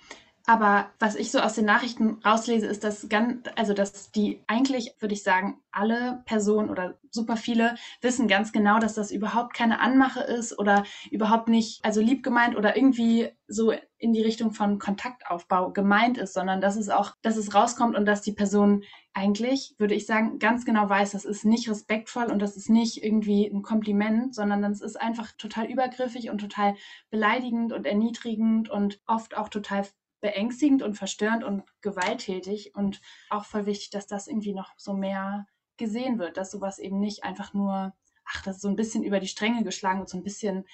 Aber 0.48 0.92
was 1.00 1.16
ich 1.16 1.32
so 1.32 1.40
aus 1.40 1.56
den 1.56 1.66
Nachrichten 1.66 2.20
rauslese, 2.24 2.68
ist, 2.68 2.84
dass 2.84 3.10
ganz, 3.10 3.48
also 3.56 3.74
dass 3.74 4.12
die 4.12 4.44
eigentlich, 4.46 4.96
würde 5.00 5.16
ich 5.16 5.24
sagen, 5.24 5.60
alle 5.72 6.22
Personen 6.26 6.70
oder 6.70 7.00
super 7.10 7.36
viele 7.36 7.76
wissen 8.02 8.28
ganz 8.28 8.52
genau, 8.52 8.78
dass 8.78 8.94
das 8.94 9.10
überhaupt 9.12 9.56
keine 9.56 9.80
Anmache 9.80 10.22
ist 10.22 10.58
oder 10.60 10.84
überhaupt 11.10 11.48
nicht, 11.50 11.84
also 11.84 12.00
lieb 12.00 12.22
gemeint 12.22 12.56
oder 12.56 12.78
irgendwie 12.78 13.32
so 13.48 13.74
in 13.98 14.14
die 14.14 14.22
Richtung 14.22 14.52
von 14.52 14.78
Kontaktaufbau 14.78 15.72
gemeint 15.72 16.20
ist, 16.20 16.34
sondern 16.34 16.62
dass 16.62 16.76
es 16.76 16.90
auch, 16.90 17.14
dass 17.24 17.38
es 17.38 17.56
rauskommt 17.56 17.96
und 17.96 18.06
dass 18.06 18.22
die 18.22 18.34
Person 18.34 18.84
eigentlich, 19.14 19.74
würde 19.80 19.96
ich 19.96 20.06
sagen, 20.06 20.38
ganz 20.38 20.64
genau 20.64 20.88
weiß, 20.88 21.12
das 21.12 21.26
ist 21.26 21.46
nicht 21.46 21.70
respektvoll 21.70 22.26
und 22.26 22.40
das 22.40 22.56
ist 22.56 22.70
nicht 22.70 23.04
irgendwie 23.04 23.48
ein 23.48 23.64
Kompliment, 23.64 24.36
sondern 24.36 24.62
das 24.62 24.82
ist 24.82 25.00
einfach 25.00 25.32
total 25.40 25.66
übergriffig 25.66 26.30
und 26.30 26.40
total 26.40 26.76
beleidigend 27.10 27.74
und 27.74 27.88
erniedrigend 27.88 28.70
und 28.70 29.00
oft 29.08 29.38
auch 29.38 29.50
total 29.50 29.86
beängstigend 30.22 30.82
und 30.82 30.96
verstörend 30.96 31.44
und 31.44 31.64
gewalttätig 31.82 32.74
und 32.76 33.02
auch 33.30 33.46
voll 33.46 33.66
wichtig, 33.66 33.90
dass 33.90 34.08
das 34.08 34.28
irgendwie 34.28 34.54
noch 34.54 34.72
so 34.78 34.94
mehr 34.94 35.46
gesehen 35.78 36.20
wird, 36.20 36.38
dass 36.38 36.52
sowas 36.52 36.80
eben 36.80 37.00
nicht 37.00 37.24
einfach 37.24 37.54
nur, 37.54 37.94
ach, 38.26 38.42
das 38.44 38.58
ist 38.58 38.62
so 38.62 38.70
ein 38.70 38.76
bisschen 38.76 39.04
über 39.04 39.20
die 39.20 39.28
Stränge 39.28 39.64
geschlagen 39.64 40.00
und 40.00 40.10
so 40.10 40.18
ein 40.18 40.24
bisschen 40.24 40.66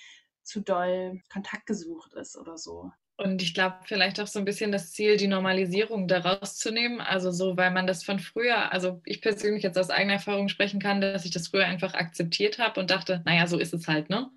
zu 0.43 0.61
doll 0.61 1.21
Kontakt 1.31 1.65
gesucht 1.65 2.13
ist 2.13 2.37
oder 2.37 2.57
so. 2.57 2.91
Und 3.17 3.43
ich 3.43 3.53
glaube, 3.53 3.75
vielleicht 3.83 4.19
auch 4.19 4.25
so 4.25 4.39
ein 4.39 4.45
bisschen 4.45 4.71
das 4.71 4.91
Ziel, 4.93 5.15
die 5.15 5.27
Normalisierung 5.27 6.07
daraus 6.07 6.57
zu 6.57 6.71
nehmen. 6.71 7.01
Also 7.01 7.29
so, 7.31 7.55
weil 7.55 7.69
man 7.69 7.85
das 7.85 8.03
von 8.03 8.17
früher, 8.17 8.71
also 8.71 8.99
ich 9.05 9.21
persönlich 9.21 9.61
jetzt 9.63 9.77
aus 9.77 9.91
eigener 9.91 10.13
Erfahrung 10.13 10.49
sprechen 10.49 10.79
kann, 10.79 11.01
dass 11.01 11.25
ich 11.25 11.31
das 11.31 11.49
früher 11.49 11.65
einfach 11.65 11.93
akzeptiert 11.93 12.57
habe 12.57 12.79
und 12.79 12.89
dachte, 12.89 13.21
naja, 13.25 13.45
so 13.45 13.59
ist 13.59 13.73
es 13.73 13.87
halt, 13.87 14.09
ne? 14.09 14.31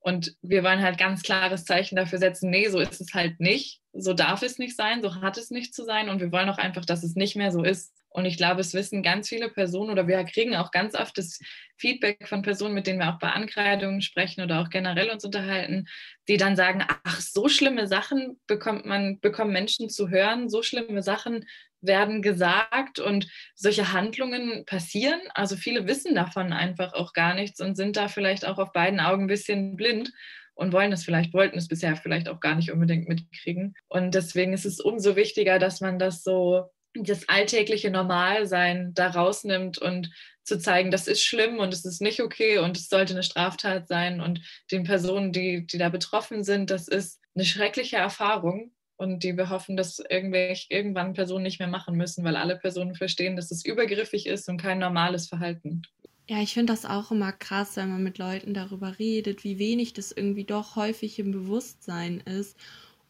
Und 0.00 0.34
wir 0.40 0.64
wollen 0.64 0.82
halt 0.82 0.98
ganz 0.98 1.22
klares 1.22 1.64
Zeichen 1.64 1.96
dafür 1.96 2.18
setzen, 2.18 2.48
nee, 2.48 2.68
so 2.68 2.80
ist 2.80 3.00
es 3.00 3.12
halt 3.12 3.38
nicht. 3.38 3.81
So 3.92 4.14
darf 4.14 4.42
es 4.42 4.58
nicht 4.58 4.76
sein, 4.76 5.02
so 5.02 5.16
hat 5.16 5.36
es 5.36 5.50
nicht 5.50 5.74
zu 5.74 5.84
sein. 5.84 6.08
Und 6.08 6.20
wir 6.20 6.32
wollen 6.32 6.48
auch 6.48 6.58
einfach, 6.58 6.84
dass 6.84 7.02
es 7.02 7.14
nicht 7.14 7.36
mehr 7.36 7.52
so 7.52 7.62
ist. 7.62 7.92
Und 8.14 8.26
ich 8.26 8.36
glaube, 8.36 8.60
es 8.60 8.74
wissen 8.74 9.02
ganz 9.02 9.28
viele 9.28 9.48
Personen 9.48 9.90
oder 9.90 10.06
wir 10.06 10.22
kriegen 10.24 10.54
auch 10.54 10.70
ganz 10.70 10.94
oft 10.94 11.16
das 11.16 11.38
Feedback 11.78 12.28
von 12.28 12.42
Personen, 12.42 12.74
mit 12.74 12.86
denen 12.86 12.98
wir 12.98 13.08
auch 13.08 13.18
bei 13.18 13.30
Ankreidungen 13.30 14.02
sprechen 14.02 14.42
oder 14.42 14.60
auch 14.60 14.68
generell 14.68 15.10
uns 15.10 15.24
unterhalten, 15.24 15.86
die 16.28 16.36
dann 16.36 16.54
sagen, 16.54 16.84
ach, 17.04 17.20
so 17.20 17.48
schlimme 17.48 17.86
Sachen 17.86 18.38
bekommt 18.46 18.84
man, 18.84 19.18
bekommen 19.20 19.52
Menschen 19.52 19.88
zu 19.88 20.10
hören, 20.10 20.50
so 20.50 20.62
schlimme 20.62 21.02
Sachen 21.02 21.46
werden 21.80 22.22
gesagt 22.22 23.00
und 23.00 23.26
solche 23.54 23.92
Handlungen 23.92 24.64
passieren. 24.66 25.20
Also 25.34 25.56
viele 25.56 25.86
wissen 25.86 26.14
davon 26.14 26.52
einfach 26.52 26.92
auch 26.92 27.12
gar 27.12 27.34
nichts 27.34 27.60
und 27.60 27.76
sind 27.76 27.96
da 27.96 28.08
vielleicht 28.08 28.46
auch 28.46 28.58
auf 28.58 28.72
beiden 28.72 29.00
Augen 29.00 29.24
ein 29.24 29.28
bisschen 29.28 29.76
blind 29.76 30.12
und 30.54 30.72
wollen 30.72 30.92
es 30.92 31.04
vielleicht, 31.04 31.32
wollten 31.32 31.58
es 31.58 31.68
bisher 31.68 31.96
vielleicht 31.96 32.28
auch 32.28 32.40
gar 32.40 32.54
nicht 32.54 32.72
unbedingt 32.72 33.08
mitkriegen. 33.08 33.74
Und 33.88 34.14
deswegen 34.14 34.52
ist 34.52 34.66
es 34.66 34.80
umso 34.80 35.16
wichtiger, 35.16 35.58
dass 35.58 35.80
man 35.80 35.98
das 35.98 36.22
so, 36.22 36.70
das 36.94 37.28
alltägliche 37.28 37.90
Normalsein 37.90 38.92
da 38.94 39.08
rausnimmt 39.08 39.78
und 39.78 40.10
zu 40.44 40.58
zeigen, 40.58 40.90
das 40.90 41.06
ist 41.06 41.24
schlimm 41.24 41.58
und 41.58 41.72
es 41.72 41.84
ist 41.84 42.02
nicht 42.02 42.20
okay 42.20 42.58
und 42.58 42.76
es 42.76 42.88
sollte 42.88 43.14
eine 43.14 43.22
Straftat 43.22 43.88
sein 43.88 44.20
und 44.20 44.40
den 44.70 44.84
Personen, 44.84 45.32
die, 45.32 45.66
die 45.66 45.78
da 45.78 45.88
betroffen 45.88 46.42
sind, 46.44 46.70
das 46.70 46.88
ist 46.88 47.20
eine 47.34 47.44
schreckliche 47.44 47.96
Erfahrung 47.96 48.72
und 48.96 49.22
die 49.22 49.36
wir 49.36 49.50
hoffen, 49.50 49.76
dass 49.76 50.00
irgendwann 50.08 51.14
Personen 51.14 51.44
nicht 51.44 51.58
mehr 51.58 51.68
machen 51.68 51.96
müssen, 51.96 52.24
weil 52.24 52.36
alle 52.36 52.56
Personen 52.56 52.94
verstehen, 52.94 53.36
dass 53.36 53.50
es 53.50 53.64
übergriffig 53.64 54.26
ist 54.26 54.48
und 54.48 54.60
kein 54.60 54.78
normales 54.78 55.28
Verhalten. 55.28 55.82
Ja, 56.28 56.40
ich 56.40 56.54
finde 56.54 56.72
das 56.72 56.84
auch 56.84 57.10
immer 57.10 57.32
krass, 57.32 57.76
wenn 57.76 57.90
man 57.90 58.02
mit 58.02 58.18
Leuten 58.18 58.54
darüber 58.54 58.98
redet, 58.98 59.44
wie 59.44 59.58
wenig 59.58 59.92
das 59.92 60.12
irgendwie 60.12 60.44
doch 60.44 60.76
häufig 60.76 61.18
im 61.18 61.32
Bewusstsein 61.32 62.20
ist 62.20 62.56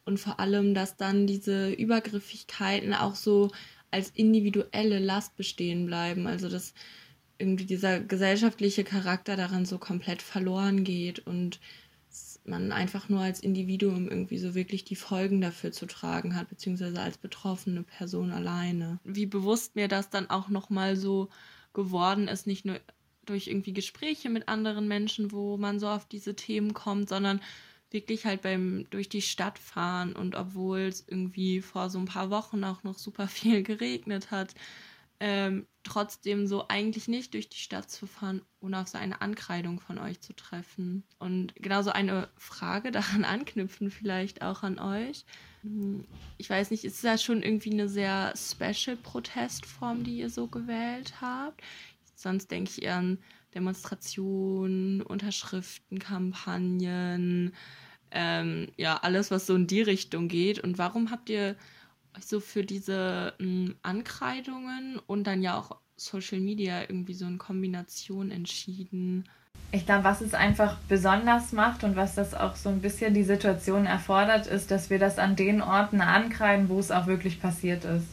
und 0.05 0.19
vor 0.19 0.41
allem, 0.41 0.75
dass 0.75 0.97
dann 0.97 1.27
diese 1.27 1.71
Übergriffigkeiten 1.73 2.95
auch 2.95 3.15
so 3.15 3.51
als 3.91 4.11
individuelle 4.11 4.99
Last 4.99 5.37
bestehen 5.37 5.87
bleiben. 5.87 6.27
Also 6.27 6.49
dass 6.49 6.75
irgendwie 7.39 7.67
dieser 7.67 8.01
gesellschaftliche 8.01 8.85
Charakter 8.85 9.37
daran 9.37 9.67
so 9.67 9.79
komplett 9.79 10.23
verloren 10.23 10.83
geht 10.85 11.19
und 11.21 11.61
man 12.45 12.73
einfach 12.73 13.09
nur 13.09 13.21
als 13.21 13.41
Individuum 13.41 14.09
irgendwie 14.09 14.39
so 14.39 14.55
wirklich 14.55 14.85
die 14.85 14.97
Folgen 14.97 15.41
dafür 15.41 15.71
zu 15.73 15.87
tragen 15.87 16.35
hat, 16.35 16.49
beziehungsweise 16.49 17.01
als 17.01 17.19
betroffene 17.19 17.83
Person 17.83 18.33
alleine. 18.33 18.99
Wie 19.05 19.27
bewusst 19.27 19.77
mir 19.77 19.89
das 19.89 20.11
dann 20.11 20.31
auch 20.31 20.49
nochmal 20.49 20.97
so 20.97 21.29
geworden 21.73 22.29
ist, 22.29 22.47
nicht 22.47 22.65
nur 22.65 22.81
durch 23.25 23.47
irgendwie 23.47 23.73
Gespräche 23.73 24.31
mit 24.31 24.49
anderen 24.49 24.89
Menschen, 24.89 25.33
wo 25.33 25.57
man 25.57 25.79
so 25.79 25.89
auf 25.89 26.07
diese 26.07 26.35
Themen 26.35 26.75
kommt, 26.75 27.09
sondern 27.09 27.41
wirklich 27.91 28.25
halt 28.25 28.43
beim 28.43 28.87
durch 28.91 29.09
die 29.09 29.23
Stadt 29.23 29.59
fahren 29.59 30.15
und 30.15 30.35
obwohl 30.35 30.81
es 30.81 31.05
irgendwie 31.07 31.61
vor 31.61 31.91
so 31.91 31.99
ein 31.99 32.07
paar 32.07 32.31
Wochen 32.31 32.65
auch 32.65 32.83
noch 32.83 32.99
super 32.99 33.29
viel 33.29 33.63
geregnet 33.63 34.31
hat, 34.31 34.55
ähm, 35.21 35.69
trotzdem 35.85 36.49
so 36.49 36.67
eigentlich 36.67 37.07
nicht 37.07 37.35
durch 37.35 37.49
die 37.49 37.59
Stadt 37.59 37.89
zu 37.89 38.09
fahren, 38.09 38.43
ohne 38.61 38.81
auf 38.81 38.89
so 38.89 38.99
eine 38.99 39.21
Ankreidung 39.21 39.79
von 39.79 39.99
euch 39.99 40.21
zu 40.21 40.33
treffen. 40.33 41.05
Und 41.21 41.55
genauso 41.55 41.91
eine 41.91 42.29
Frage 42.37 42.91
daran 42.93 43.25
anknüpfen, 43.25 43.91
vielleicht 43.91 44.43
auch 44.43 44.65
an 44.65 44.81
euch. 44.81 45.25
Hm, 45.63 46.05
ich 46.39 46.51
weiß 46.51 46.73
nicht, 46.73 46.85
ist 46.85 47.05
das 47.05 47.23
schon 47.23 47.43
irgendwie 47.45 47.71
eine 47.71 47.89
sehr 47.89 48.35
special 48.37 48.97
Protestform, 48.97 50.03
die 50.03 50.19
ihr 50.19 50.29
so 50.31 50.49
gewählt 50.49 51.15
habt? 51.21 51.61
Sonst 52.15 52.51
denke 52.51 52.71
ich 52.71 52.83
eher 52.83 52.97
an 52.97 53.19
Demonstrationen, 53.55 55.03
Unterschriftenkampagnen, 55.03 57.55
ähm, 58.11 58.69
ja, 58.77 58.97
alles, 58.99 59.31
was 59.31 59.47
so 59.47 59.55
in 59.55 59.67
die 59.67 59.81
Richtung 59.83 60.29
geht. 60.29 60.59
Und 60.59 60.77
warum 60.79 61.11
habt 61.11 61.29
ihr 61.31 61.57
euch 62.17 62.27
so 62.27 62.41
für 62.41 62.65
diese 62.65 63.35
mh, 63.39 63.47
hm, 63.47 63.75
Ankreidungen 63.83 64.99
und 65.07 65.27
dann 65.27 65.43
ja 65.43 65.59
auch 65.59 65.77
Social 65.97 66.41
Media 66.41 66.83
irgendwie 66.83 67.15
so 67.15 67.27
in 67.27 67.39
Kombination 67.39 68.31
entschieden? 68.31 69.25
Ich 69.71 69.87
glaube, 69.87 70.05
was 70.05 70.21
es 70.21 70.35
einfach 70.35 70.77
besonders 70.89 71.53
macht 71.53 71.85
und 71.85 71.97
was 71.97 72.15
das 72.15 72.35
auch 72.35 72.57
so 72.57 72.69
ein 72.69 72.83
bisschen 72.83 73.15
die 73.15 73.23
Situation 73.23 73.87
erfordert, 73.87 74.47
ist, 74.47 74.71
dass 74.71 74.91
wir 74.91 74.99
das 74.99 75.19
an 75.19 75.37
den 75.37 75.63
Orten 75.63 76.03
ankreiden, 76.03 76.69
wo 76.69 76.79
es 76.79 76.91
auch 76.91 77.07
wirklich 77.07 77.41
passiert 77.41 77.85
ist. 77.85 78.07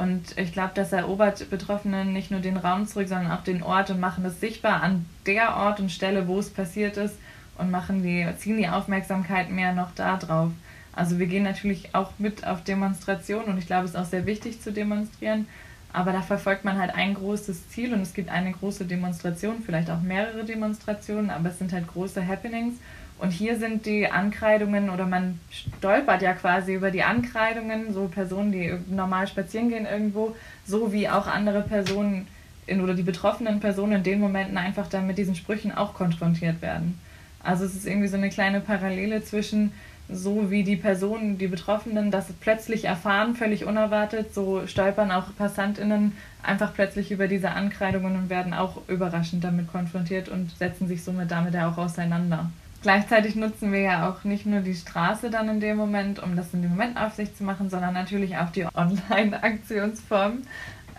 Und 0.00 0.38
ich 0.38 0.54
glaube, 0.54 0.70
das 0.74 0.92
erobert 0.92 1.50
Betroffenen 1.50 2.14
nicht 2.14 2.30
nur 2.30 2.40
den 2.40 2.56
Raum 2.56 2.86
zurück, 2.86 3.08
sondern 3.08 3.32
auch 3.32 3.44
den 3.44 3.62
Ort 3.62 3.90
und 3.90 4.00
machen 4.00 4.24
es 4.24 4.40
sichtbar 4.40 4.82
an 4.82 5.04
der 5.26 5.56
Ort 5.56 5.78
und 5.78 5.92
Stelle, 5.92 6.26
wo 6.26 6.38
es 6.38 6.48
passiert 6.48 6.96
ist 6.96 7.16
und 7.58 7.70
machen 7.70 8.02
die, 8.02 8.26
ziehen 8.38 8.56
die 8.56 8.68
Aufmerksamkeit 8.68 9.50
mehr 9.50 9.74
noch 9.74 9.90
da 9.94 10.16
drauf. 10.16 10.52
Also 10.94 11.18
wir 11.18 11.26
gehen 11.26 11.42
natürlich 11.42 11.94
auch 11.94 12.12
mit 12.16 12.46
auf 12.46 12.64
Demonstrationen 12.64 13.48
und 13.48 13.58
ich 13.58 13.66
glaube, 13.66 13.84
es 13.84 13.90
ist 13.90 13.96
auch 13.96 14.06
sehr 14.06 14.24
wichtig 14.24 14.62
zu 14.62 14.72
demonstrieren. 14.72 15.46
Aber 15.92 16.12
da 16.12 16.22
verfolgt 16.22 16.64
man 16.64 16.78
halt 16.78 16.94
ein 16.94 17.14
großes 17.14 17.68
Ziel 17.70 17.92
und 17.92 18.00
es 18.00 18.14
gibt 18.14 18.30
eine 18.30 18.52
große 18.52 18.84
Demonstration, 18.84 19.62
vielleicht 19.64 19.90
auch 19.90 20.00
mehrere 20.00 20.44
Demonstrationen, 20.44 21.30
aber 21.30 21.48
es 21.48 21.58
sind 21.58 21.72
halt 21.72 21.88
große 21.88 22.26
Happenings. 22.26 22.76
Und 23.18 23.32
hier 23.32 23.58
sind 23.58 23.84
die 23.84 24.08
Ankreidungen 24.08 24.88
oder 24.88 25.04
man 25.04 25.38
stolpert 25.50 26.22
ja 26.22 26.32
quasi 26.32 26.74
über 26.74 26.90
die 26.90 27.02
Ankreidungen, 27.02 27.92
so 27.92 28.08
Personen, 28.08 28.50
die 28.50 28.72
normal 28.88 29.26
spazieren 29.26 29.68
gehen 29.68 29.84
irgendwo, 29.84 30.34
so 30.64 30.92
wie 30.92 31.08
auch 31.08 31.26
andere 31.26 31.60
Personen 31.60 32.26
in, 32.66 32.80
oder 32.80 32.94
die 32.94 33.02
betroffenen 33.02 33.60
Personen 33.60 33.92
in 33.92 34.02
den 34.04 34.20
Momenten 34.20 34.56
einfach 34.56 34.86
dann 34.86 35.06
mit 35.06 35.18
diesen 35.18 35.34
Sprüchen 35.34 35.72
auch 35.72 35.92
konfrontiert 35.92 36.62
werden. 36.62 36.98
Also 37.42 37.64
es 37.64 37.74
ist 37.74 37.86
irgendwie 37.86 38.08
so 38.08 38.16
eine 38.16 38.30
kleine 38.30 38.60
Parallele 38.60 39.22
zwischen 39.22 39.72
so 40.12 40.50
wie 40.50 40.64
die 40.64 40.76
Personen, 40.76 41.38
die 41.38 41.48
Betroffenen 41.48 42.10
das 42.10 42.26
plötzlich 42.40 42.84
erfahren, 42.84 43.34
völlig 43.34 43.64
unerwartet, 43.64 44.34
so 44.34 44.66
stolpern 44.66 45.10
auch 45.10 45.26
PassantInnen 45.36 46.12
einfach 46.42 46.72
plötzlich 46.74 47.10
über 47.10 47.28
diese 47.28 47.50
Ankreidungen 47.50 48.16
und 48.16 48.30
werden 48.30 48.54
auch 48.54 48.88
überraschend 48.88 49.44
damit 49.44 49.70
konfrontiert 49.70 50.28
und 50.28 50.50
setzen 50.58 50.88
sich 50.88 51.04
somit 51.04 51.30
damit 51.30 51.54
ja 51.54 51.70
auch 51.70 51.78
auseinander. 51.78 52.50
Gleichzeitig 52.82 53.36
nutzen 53.36 53.72
wir 53.72 53.80
ja 53.80 54.08
auch 54.08 54.24
nicht 54.24 54.46
nur 54.46 54.60
die 54.60 54.74
Straße 54.74 55.30
dann 55.30 55.50
in 55.50 55.60
dem 55.60 55.76
Moment, 55.76 56.22
um 56.22 56.34
das 56.34 56.54
in 56.54 56.62
dem 56.62 56.70
Moment 56.70 56.96
auf 56.96 57.14
sich 57.14 57.34
zu 57.36 57.44
machen, 57.44 57.68
sondern 57.68 57.92
natürlich 57.92 58.38
auch 58.38 58.50
die 58.50 58.64
Online-Aktionsform, 58.74 60.38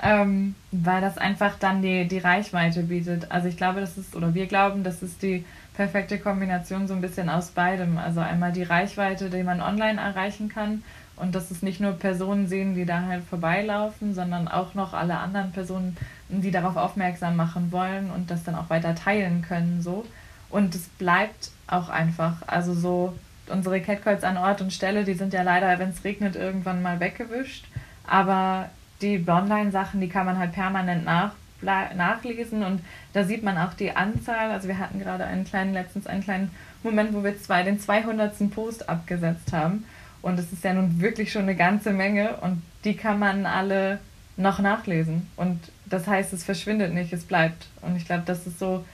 ähm, 0.04 0.54
weil 0.72 1.02
das 1.02 1.18
einfach 1.18 1.58
dann 1.58 1.82
die, 1.82 2.08
die 2.08 2.20
Reichweite 2.20 2.84
bietet. 2.84 3.32
Also 3.32 3.48
ich 3.48 3.58
glaube, 3.58 3.82
das 3.82 3.98
ist, 3.98 4.16
oder 4.16 4.36
wir 4.36 4.46
glauben, 4.46 4.84
das 4.84 5.02
ist 5.02 5.24
die 5.24 5.44
perfekte 5.74 6.20
Kombination 6.20 6.88
so 6.88 6.94
ein 6.94 7.02
bisschen 7.02 7.30
aus 7.30 7.50
beidem. 7.50 7.98
Also 7.98 8.20
einmal 8.20 8.52
die 8.52 8.64
Reichweite, 8.64 9.30
die 9.30 9.44
man 9.44 9.62
online 9.62 10.00
erreichen 10.00 10.50
kann 10.50 10.84
und 11.16 11.36
dass 11.36 11.52
es 11.52 11.62
nicht 11.62 11.80
nur 11.80 11.94
Personen 11.94 12.48
sehen, 12.48 12.76
die 12.76 12.86
da 12.86 13.04
halt 13.04 13.24
vorbeilaufen, 13.24 14.14
sondern 14.14 14.48
auch 14.48 14.74
noch 14.74 14.94
alle 14.94 15.18
anderen 15.18 15.52
Personen, 15.52 15.96
die 16.30 16.52
darauf 16.52 16.76
aufmerksam 16.76 17.36
machen 17.36 17.72
wollen 17.72 18.10
und 18.12 18.32
das 18.32 18.44
dann 18.44 18.56
auch 18.56 18.70
weiter 18.70 18.96
teilen 18.96 19.42
können 19.42 19.82
so. 19.82 20.06
Und 20.50 20.76
es 20.76 20.88
bleibt 20.88 21.52
auch 21.68 21.90
einfach. 21.90 22.42
Also 22.48 22.74
so 22.74 23.16
unsere 23.48 23.82
Catcalls 23.82 24.24
an 24.24 24.38
Ort 24.38 24.62
und 24.62 24.74
Stelle, 24.74 25.04
die 25.04 25.14
sind 25.14 25.34
ja 25.34 25.44
leider, 25.44 25.80
wenn 25.80 25.90
es 25.90 26.04
regnet, 26.04 26.36
irgendwann 26.36 26.82
mal 26.82 27.00
weggewischt. 27.00 27.66
Aber 28.06 28.70
die 29.02 29.24
Online-Sachen, 29.28 30.02
die 30.02 30.10
kann 30.10 30.26
man 30.26 30.38
halt 30.38 30.52
permanent 30.54 31.06
nach 31.06 31.32
nachlesen 31.62 32.64
und 32.64 32.82
da 33.14 33.24
sieht 33.24 33.44
man 33.44 33.58
auch 33.58 33.74
die 33.74 33.96
Anzahl. 33.96 34.52
Also 34.52 34.68
wir 34.68 34.80
hatten 34.80 35.00
gerade 35.00 35.26
einen 35.26 35.46
kleinen, 35.46 35.74
letztens 35.74 36.08
einen 36.08 36.24
kleinen 36.24 36.52
Moment, 36.84 37.14
wo 37.14 37.24
wir 37.24 37.40
zwei, 37.42 37.64
den 37.64 37.80
200. 37.80 38.52
Post 38.52 38.90
abgesetzt 38.90 39.54
haben. 39.54 39.86
Und 40.22 40.40
es 40.40 40.52
ist 40.52 40.64
ja 40.64 40.74
nun 40.74 41.02
wirklich 41.02 41.32
schon 41.32 41.44
eine 41.44 41.56
ganze 41.56 41.92
Menge 41.92 42.38
und 42.38 42.62
die 42.84 42.96
kann 42.96 43.20
man 43.20 43.46
alle 43.46 44.00
noch 44.38 44.60
nachlesen. 44.60 45.28
Und 45.36 45.60
das 45.86 46.08
heißt, 46.08 46.34
es 46.34 46.44
verschwindet 46.44 46.94
nicht, 46.94 47.12
es 47.14 47.24
bleibt. 47.24 47.68
Und 47.82 47.96
ich 47.96 48.06
glaube, 48.06 48.24
das 48.26 48.48
ist 48.48 48.60
so, 48.60 48.86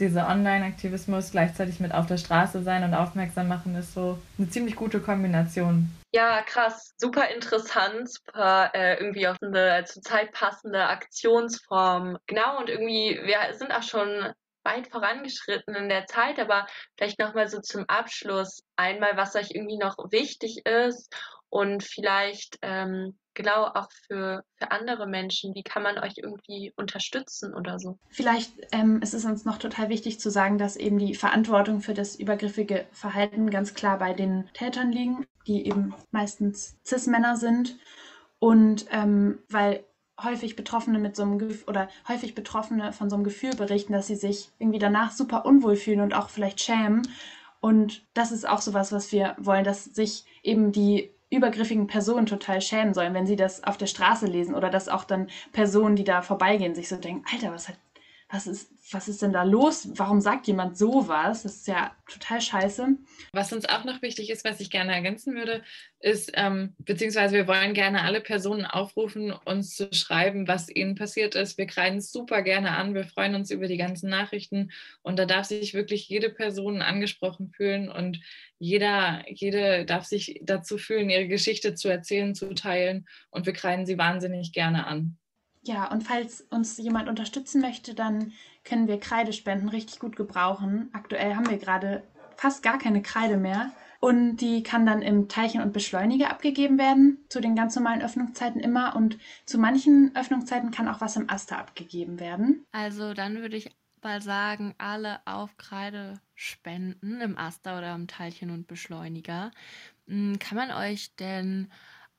dieser 0.00 0.28
Online-Aktivismus 0.28 1.30
gleichzeitig 1.30 1.80
mit 1.80 1.92
auf 1.92 2.06
der 2.06 2.18
Straße 2.18 2.62
sein 2.62 2.84
und 2.84 2.94
aufmerksam 2.94 3.48
machen, 3.48 3.74
ist 3.76 3.94
so 3.94 4.18
eine 4.38 4.48
ziemlich 4.48 4.76
gute 4.76 5.00
Kombination. 5.00 5.90
Ja, 6.14 6.42
krass, 6.42 6.92
super 6.98 7.28
interessant, 7.28 8.10
super 8.10 8.70
äh, 8.74 8.98
irgendwie 8.98 9.28
auch 9.28 9.36
eine 9.40 9.84
zur 9.84 10.02
Zeit 10.02 10.32
passende 10.32 10.86
Aktionsform. 10.86 12.18
Genau, 12.26 12.58
und 12.58 12.68
irgendwie, 12.68 13.18
wir 13.24 13.54
sind 13.54 13.72
auch 13.72 13.82
schon 13.82 14.32
weit 14.64 14.88
vorangeschritten 14.88 15.74
in 15.74 15.88
der 15.88 16.06
Zeit, 16.06 16.38
aber 16.38 16.66
vielleicht 16.96 17.18
nochmal 17.18 17.48
so 17.48 17.60
zum 17.60 17.84
Abschluss 17.88 18.62
einmal, 18.76 19.16
was 19.16 19.34
euch 19.34 19.50
irgendwie 19.50 19.78
noch 19.78 19.96
wichtig 20.10 20.64
ist 20.66 21.14
und 21.52 21.82
vielleicht 21.84 22.58
ähm, 22.62 23.14
genau 23.34 23.66
auch 23.66 23.90
für, 24.06 24.42
für 24.56 24.70
andere 24.70 25.06
Menschen? 25.06 25.54
Wie 25.54 25.62
kann 25.62 25.82
man 25.82 25.98
euch 25.98 26.14
irgendwie 26.16 26.72
unterstützen 26.76 27.54
oder 27.54 27.78
so? 27.78 27.98
Vielleicht 28.08 28.52
ähm, 28.72 29.02
ist 29.02 29.12
es 29.12 29.26
uns 29.26 29.44
noch 29.44 29.58
total 29.58 29.90
wichtig 29.90 30.18
zu 30.18 30.30
sagen, 30.30 30.56
dass 30.56 30.76
eben 30.76 30.98
die 30.98 31.14
Verantwortung 31.14 31.82
für 31.82 31.92
das 31.92 32.16
übergriffige 32.16 32.86
Verhalten 32.90 33.50
ganz 33.50 33.74
klar 33.74 33.98
bei 33.98 34.14
den 34.14 34.48
Tätern 34.54 34.92
liegen, 34.92 35.26
die 35.46 35.66
eben 35.66 35.94
meistens 36.10 36.78
Cis-Männer 36.86 37.36
sind. 37.36 37.76
Und 38.38 38.86
ähm, 38.90 39.38
weil 39.50 39.84
häufig 40.22 40.56
Betroffene 40.56 40.98
mit 40.98 41.16
so 41.16 41.22
einem 41.22 41.38
Gefühl 41.38 41.68
oder 41.68 41.88
häufig 42.08 42.34
Betroffene 42.34 42.94
von 42.94 43.10
so 43.10 43.16
einem 43.16 43.24
Gefühl 43.24 43.54
berichten, 43.54 43.92
dass 43.92 44.06
sie 44.06 44.16
sich 44.16 44.48
irgendwie 44.58 44.78
danach 44.78 45.10
super 45.10 45.44
unwohl 45.44 45.76
fühlen 45.76 46.00
und 46.00 46.14
auch 46.14 46.30
vielleicht 46.30 46.62
schämen. 46.62 47.02
Und 47.60 48.06
das 48.14 48.32
ist 48.32 48.48
auch 48.48 48.62
sowas, 48.62 48.90
was 48.90 49.12
wir 49.12 49.36
wollen, 49.38 49.64
dass 49.64 49.84
sich 49.84 50.24
eben 50.42 50.72
die 50.72 51.10
übergriffigen 51.32 51.86
Personen 51.86 52.26
total 52.26 52.60
schämen 52.60 52.94
sollen, 52.94 53.14
wenn 53.14 53.26
sie 53.26 53.36
das 53.36 53.64
auf 53.64 53.76
der 53.76 53.86
Straße 53.86 54.26
lesen 54.26 54.54
oder 54.54 54.70
dass 54.70 54.88
auch 54.88 55.04
dann 55.04 55.28
Personen, 55.52 55.96
die 55.96 56.04
da 56.04 56.22
vorbeigehen, 56.22 56.74
sich 56.74 56.88
so 56.88 56.96
denken, 56.96 57.24
Alter, 57.32 57.52
was 57.52 57.68
hat, 57.68 57.76
was 58.32 58.46
ist, 58.46 58.72
was 58.90 59.08
ist 59.08 59.20
denn 59.20 59.34
da 59.34 59.42
los? 59.42 59.90
Warum 59.94 60.22
sagt 60.22 60.46
jemand 60.46 60.78
sowas? 60.78 61.42
Das 61.42 61.56
ist 61.56 61.68
ja 61.68 61.94
total 62.10 62.40
scheiße. 62.40 62.96
Was 63.32 63.52
uns 63.52 63.68
auch 63.68 63.84
noch 63.84 64.00
wichtig 64.00 64.30
ist, 64.30 64.42
was 64.42 64.58
ich 64.60 64.70
gerne 64.70 64.94
ergänzen 64.94 65.34
würde, 65.34 65.62
ist, 66.00 66.32
ähm, 66.34 66.74
beziehungsweise 66.78 67.34
wir 67.34 67.46
wollen 67.46 67.74
gerne 67.74 68.02
alle 68.02 68.22
Personen 68.22 68.64
aufrufen, 68.64 69.32
uns 69.32 69.76
zu 69.76 69.92
schreiben, 69.92 70.48
was 70.48 70.70
ihnen 70.70 70.94
passiert 70.94 71.34
ist. 71.34 71.58
Wir 71.58 71.66
kreiden 71.66 71.98
es 71.98 72.10
super 72.10 72.40
gerne 72.40 72.70
an. 72.70 72.94
Wir 72.94 73.04
freuen 73.04 73.34
uns 73.34 73.50
über 73.50 73.68
die 73.68 73.76
ganzen 73.76 74.08
Nachrichten 74.08 74.72
und 75.02 75.18
da 75.18 75.26
darf 75.26 75.44
sich 75.44 75.74
wirklich 75.74 76.08
jede 76.08 76.30
Person 76.30 76.80
angesprochen 76.80 77.52
fühlen 77.54 77.90
und 77.90 78.18
jeder, 78.58 79.24
jede 79.28 79.84
darf 79.84 80.06
sich 80.06 80.40
dazu 80.42 80.78
fühlen, 80.78 81.10
ihre 81.10 81.28
Geschichte 81.28 81.74
zu 81.74 81.88
erzählen, 81.88 82.34
zu 82.34 82.54
teilen 82.54 83.06
und 83.28 83.44
wir 83.44 83.52
kreiden 83.52 83.84
sie 83.84 83.98
wahnsinnig 83.98 84.52
gerne 84.52 84.86
an. 84.86 85.18
Ja, 85.62 85.90
und 85.90 86.02
falls 86.02 86.40
uns 86.50 86.76
jemand 86.78 87.08
unterstützen 87.08 87.60
möchte, 87.60 87.94
dann 87.94 88.32
können 88.64 88.88
wir 88.88 88.98
Kreidespenden 88.98 89.68
richtig 89.68 90.00
gut 90.00 90.16
gebrauchen. 90.16 90.90
Aktuell 90.92 91.36
haben 91.36 91.48
wir 91.48 91.58
gerade 91.58 92.02
fast 92.36 92.62
gar 92.62 92.78
keine 92.78 93.02
Kreide 93.02 93.36
mehr. 93.36 93.72
Und 94.00 94.38
die 94.38 94.64
kann 94.64 94.84
dann 94.84 95.00
im 95.00 95.28
Teilchen- 95.28 95.62
und 95.62 95.72
Beschleuniger 95.72 96.30
abgegeben 96.30 96.76
werden, 96.76 97.18
zu 97.28 97.40
den 97.40 97.54
ganz 97.54 97.76
normalen 97.76 98.02
Öffnungszeiten 98.02 98.60
immer. 98.60 98.96
Und 98.96 99.16
zu 99.46 99.58
manchen 99.58 100.10
Öffnungszeiten 100.16 100.72
kann 100.72 100.88
auch 100.88 101.00
was 101.00 101.14
im 101.14 101.30
Aster 101.30 101.58
abgegeben 101.58 102.18
werden. 102.18 102.66
Also 102.72 103.14
dann 103.14 103.36
würde 103.36 103.56
ich 103.56 103.70
mal 104.02 104.20
sagen, 104.20 104.74
alle 104.78 105.20
auf 105.24 105.56
Kreide 105.56 106.20
spenden 106.34 107.20
im 107.20 107.38
Aster 107.38 107.78
oder 107.78 107.94
im 107.94 108.08
Teilchen- 108.08 108.50
und 108.50 108.66
Beschleuniger. 108.66 109.52
Hm, 110.08 110.40
kann 110.40 110.56
man 110.56 110.72
euch 110.72 111.14
denn 111.14 111.70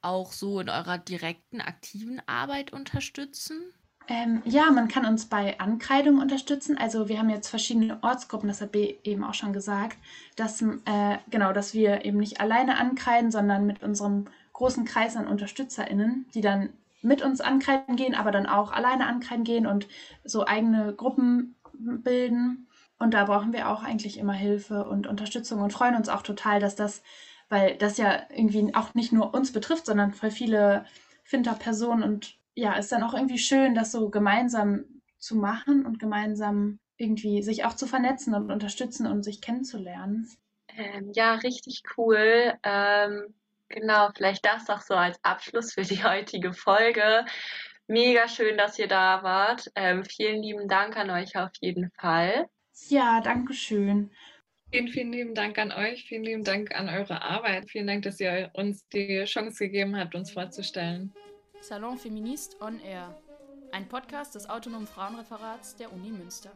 auch 0.04 0.32
so 0.32 0.60
in 0.60 0.70
eurer 0.70 0.98
direkten, 0.98 1.62
aktiven 1.62 2.22
Arbeit 2.26 2.74
unterstützen? 2.74 3.62
Ähm, 4.08 4.42
ja, 4.46 4.70
man 4.72 4.90
kann 4.90 5.06
uns 5.06 5.28
bei 5.28 5.60
Ankreidung 5.60 6.20
unterstützen. 6.20 6.78
Also 6.78 7.08
wir 7.08 7.20
haben 7.20 7.30
jetzt 7.30 7.48
verschiedene 7.48 8.00
Ortsgruppen, 8.04 8.50
das 8.50 8.62
hat 8.62 8.74
B 8.74 8.96
eben 9.04 9.24
auch 9.24 9.34
schon 9.34 9.54
gesagt, 9.54 9.98
dass, 10.36 10.62
äh, 10.62 11.18
genau, 11.30 11.54
dass 11.54 11.74
wir 11.74 12.04
eben 12.04 12.18
nicht 12.18 12.42
alleine 12.42 12.78
ankreiden, 12.78 13.32
sondern 13.32 13.66
mit 13.66 13.82
unserem 13.82 14.26
großen 14.52 14.86
Kreis 14.86 15.16
an 15.16 15.28
UnterstützerInnen, 15.28 16.26
die 16.34 16.42
dann 16.42 16.70
mit 17.02 17.22
uns 17.22 17.42
ankreiden 17.42 17.96
gehen, 17.96 18.16
aber 18.16 18.32
dann 18.32 18.46
auch 18.46 18.72
alleine 18.72 19.08
ankreiden 19.08 19.44
gehen 19.44 19.68
und 19.68 19.88
so 20.24 20.46
eigene 20.46 20.94
Gruppen 20.94 21.56
bilden. 21.74 22.68
Und 23.00 23.14
da 23.14 23.26
brauchen 23.26 23.52
wir 23.52 23.70
auch 23.70 23.84
eigentlich 23.84 24.18
immer 24.18 24.34
Hilfe 24.34 24.86
und 24.86 25.08
Unterstützung 25.08 25.62
und 25.62 25.74
freuen 25.74 25.96
uns 25.96 26.10
auch 26.10 26.22
total, 26.22 26.60
dass 26.60 26.76
das 26.76 27.04
weil 27.54 27.78
das 27.78 27.98
ja 27.98 28.24
irgendwie 28.32 28.74
auch 28.74 28.96
nicht 28.96 29.14
nur 29.14 29.32
uns 29.36 29.54
betrifft, 29.54 29.86
sondern 29.86 30.12
voll 30.12 30.32
viele 30.32 30.86
Finter-Personen 31.24 32.02
und 32.02 32.40
ja, 32.56 32.74
ist 32.74 32.92
dann 32.92 33.04
auch 33.04 33.14
irgendwie 33.14 33.38
schön, 33.38 33.76
das 33.76 33.92
so 33.92 34.10
gemeinsam 34.10 34.86
zu 35.20 35.36
machen 35.36 35.86
und 35.86 36.00
gemeinsam 36.00 36.80
irgendwie 36.98 37.44
sich 37.44 37.64
auch 37.64 37.76
zu 37.76 37.86
vernetzen 37.86 38.34
und 38.34 38.52
unterstützen 38.52 39.06
und 39.06 39.22
sich 39.22 39.40
kennenzulernen. 39.40 40.28
Ähm, 40.76 41.12
ja, 41.14 41.36
richtig 41.36 41.84
cool. 41.96 42.54
Ähm, 42.64 43.36
genau, 43.70 44.10
vielleicht 44.16 44.44
das 44.44 44.68
auch 44.72 44.82
so 44.82 44.96
als 44.96 45.24
Abschluss 45.24 45.74
für 45.74 45.84
die 45.84 46.04
heutige 46.04 46.54
Folge. 46.54 47.24
Mega 47.86 48.28
schön, 48.28 48.58
dass 48.58 48.80
ihr 48.80 48.88
da 48.88 49.22
wart. 49.22 49.70
Ähm, 49.76 50.04
vielen 50.06 50.42
lieben 50.42 50.68
Dank 50.68 50.98
an 50.98 51.12
euch 51.12 51.38
auf 51.38 51.52
jeden 51.62 51.92
Fall. 51.92 52.48
Ja, 52.90 53.22
danke 53.22 53.54
schön. 53.54 54.10
Vielen, 54.74 54.88
vielen 54.88 55.12
lieben 55.12 55.36
Dank 55.36 55.60
an 55.60 55.72
euch. 55.72 56.04
Vielen 56.06 56.24
lieben 56.24 56.44
Dank 56.44 56.74
an 56.74 56.90
eure 56.90 57.22
Arbeit. 57.22 57.70
Vielen 57.70 57.86
Dank, 57.86 58.02
dass 58.02 58.20
ihr 58.20 58.50
uns 58.54 58.88
die 58.88 59.24
Chance 59.26 59.66
gegeben 59.66 59.96
habt, 59.96 60.16
uns 60.16 60.32
vorzustellen. 60.32 61.14
Salon 61.62 61.96
Feminist 61.96 62.60
on 62.60 62.80
Air. 62.80 63.16
Ein 63.72 63.88
Podcast 63.88 64.34
des 64.34 64.50
Autonomen 64.50 64.88
Frauenreferats 64.88 65.76
der 65.76 65.94
Uni 65.94 66.10
Münster. 66.10 66.52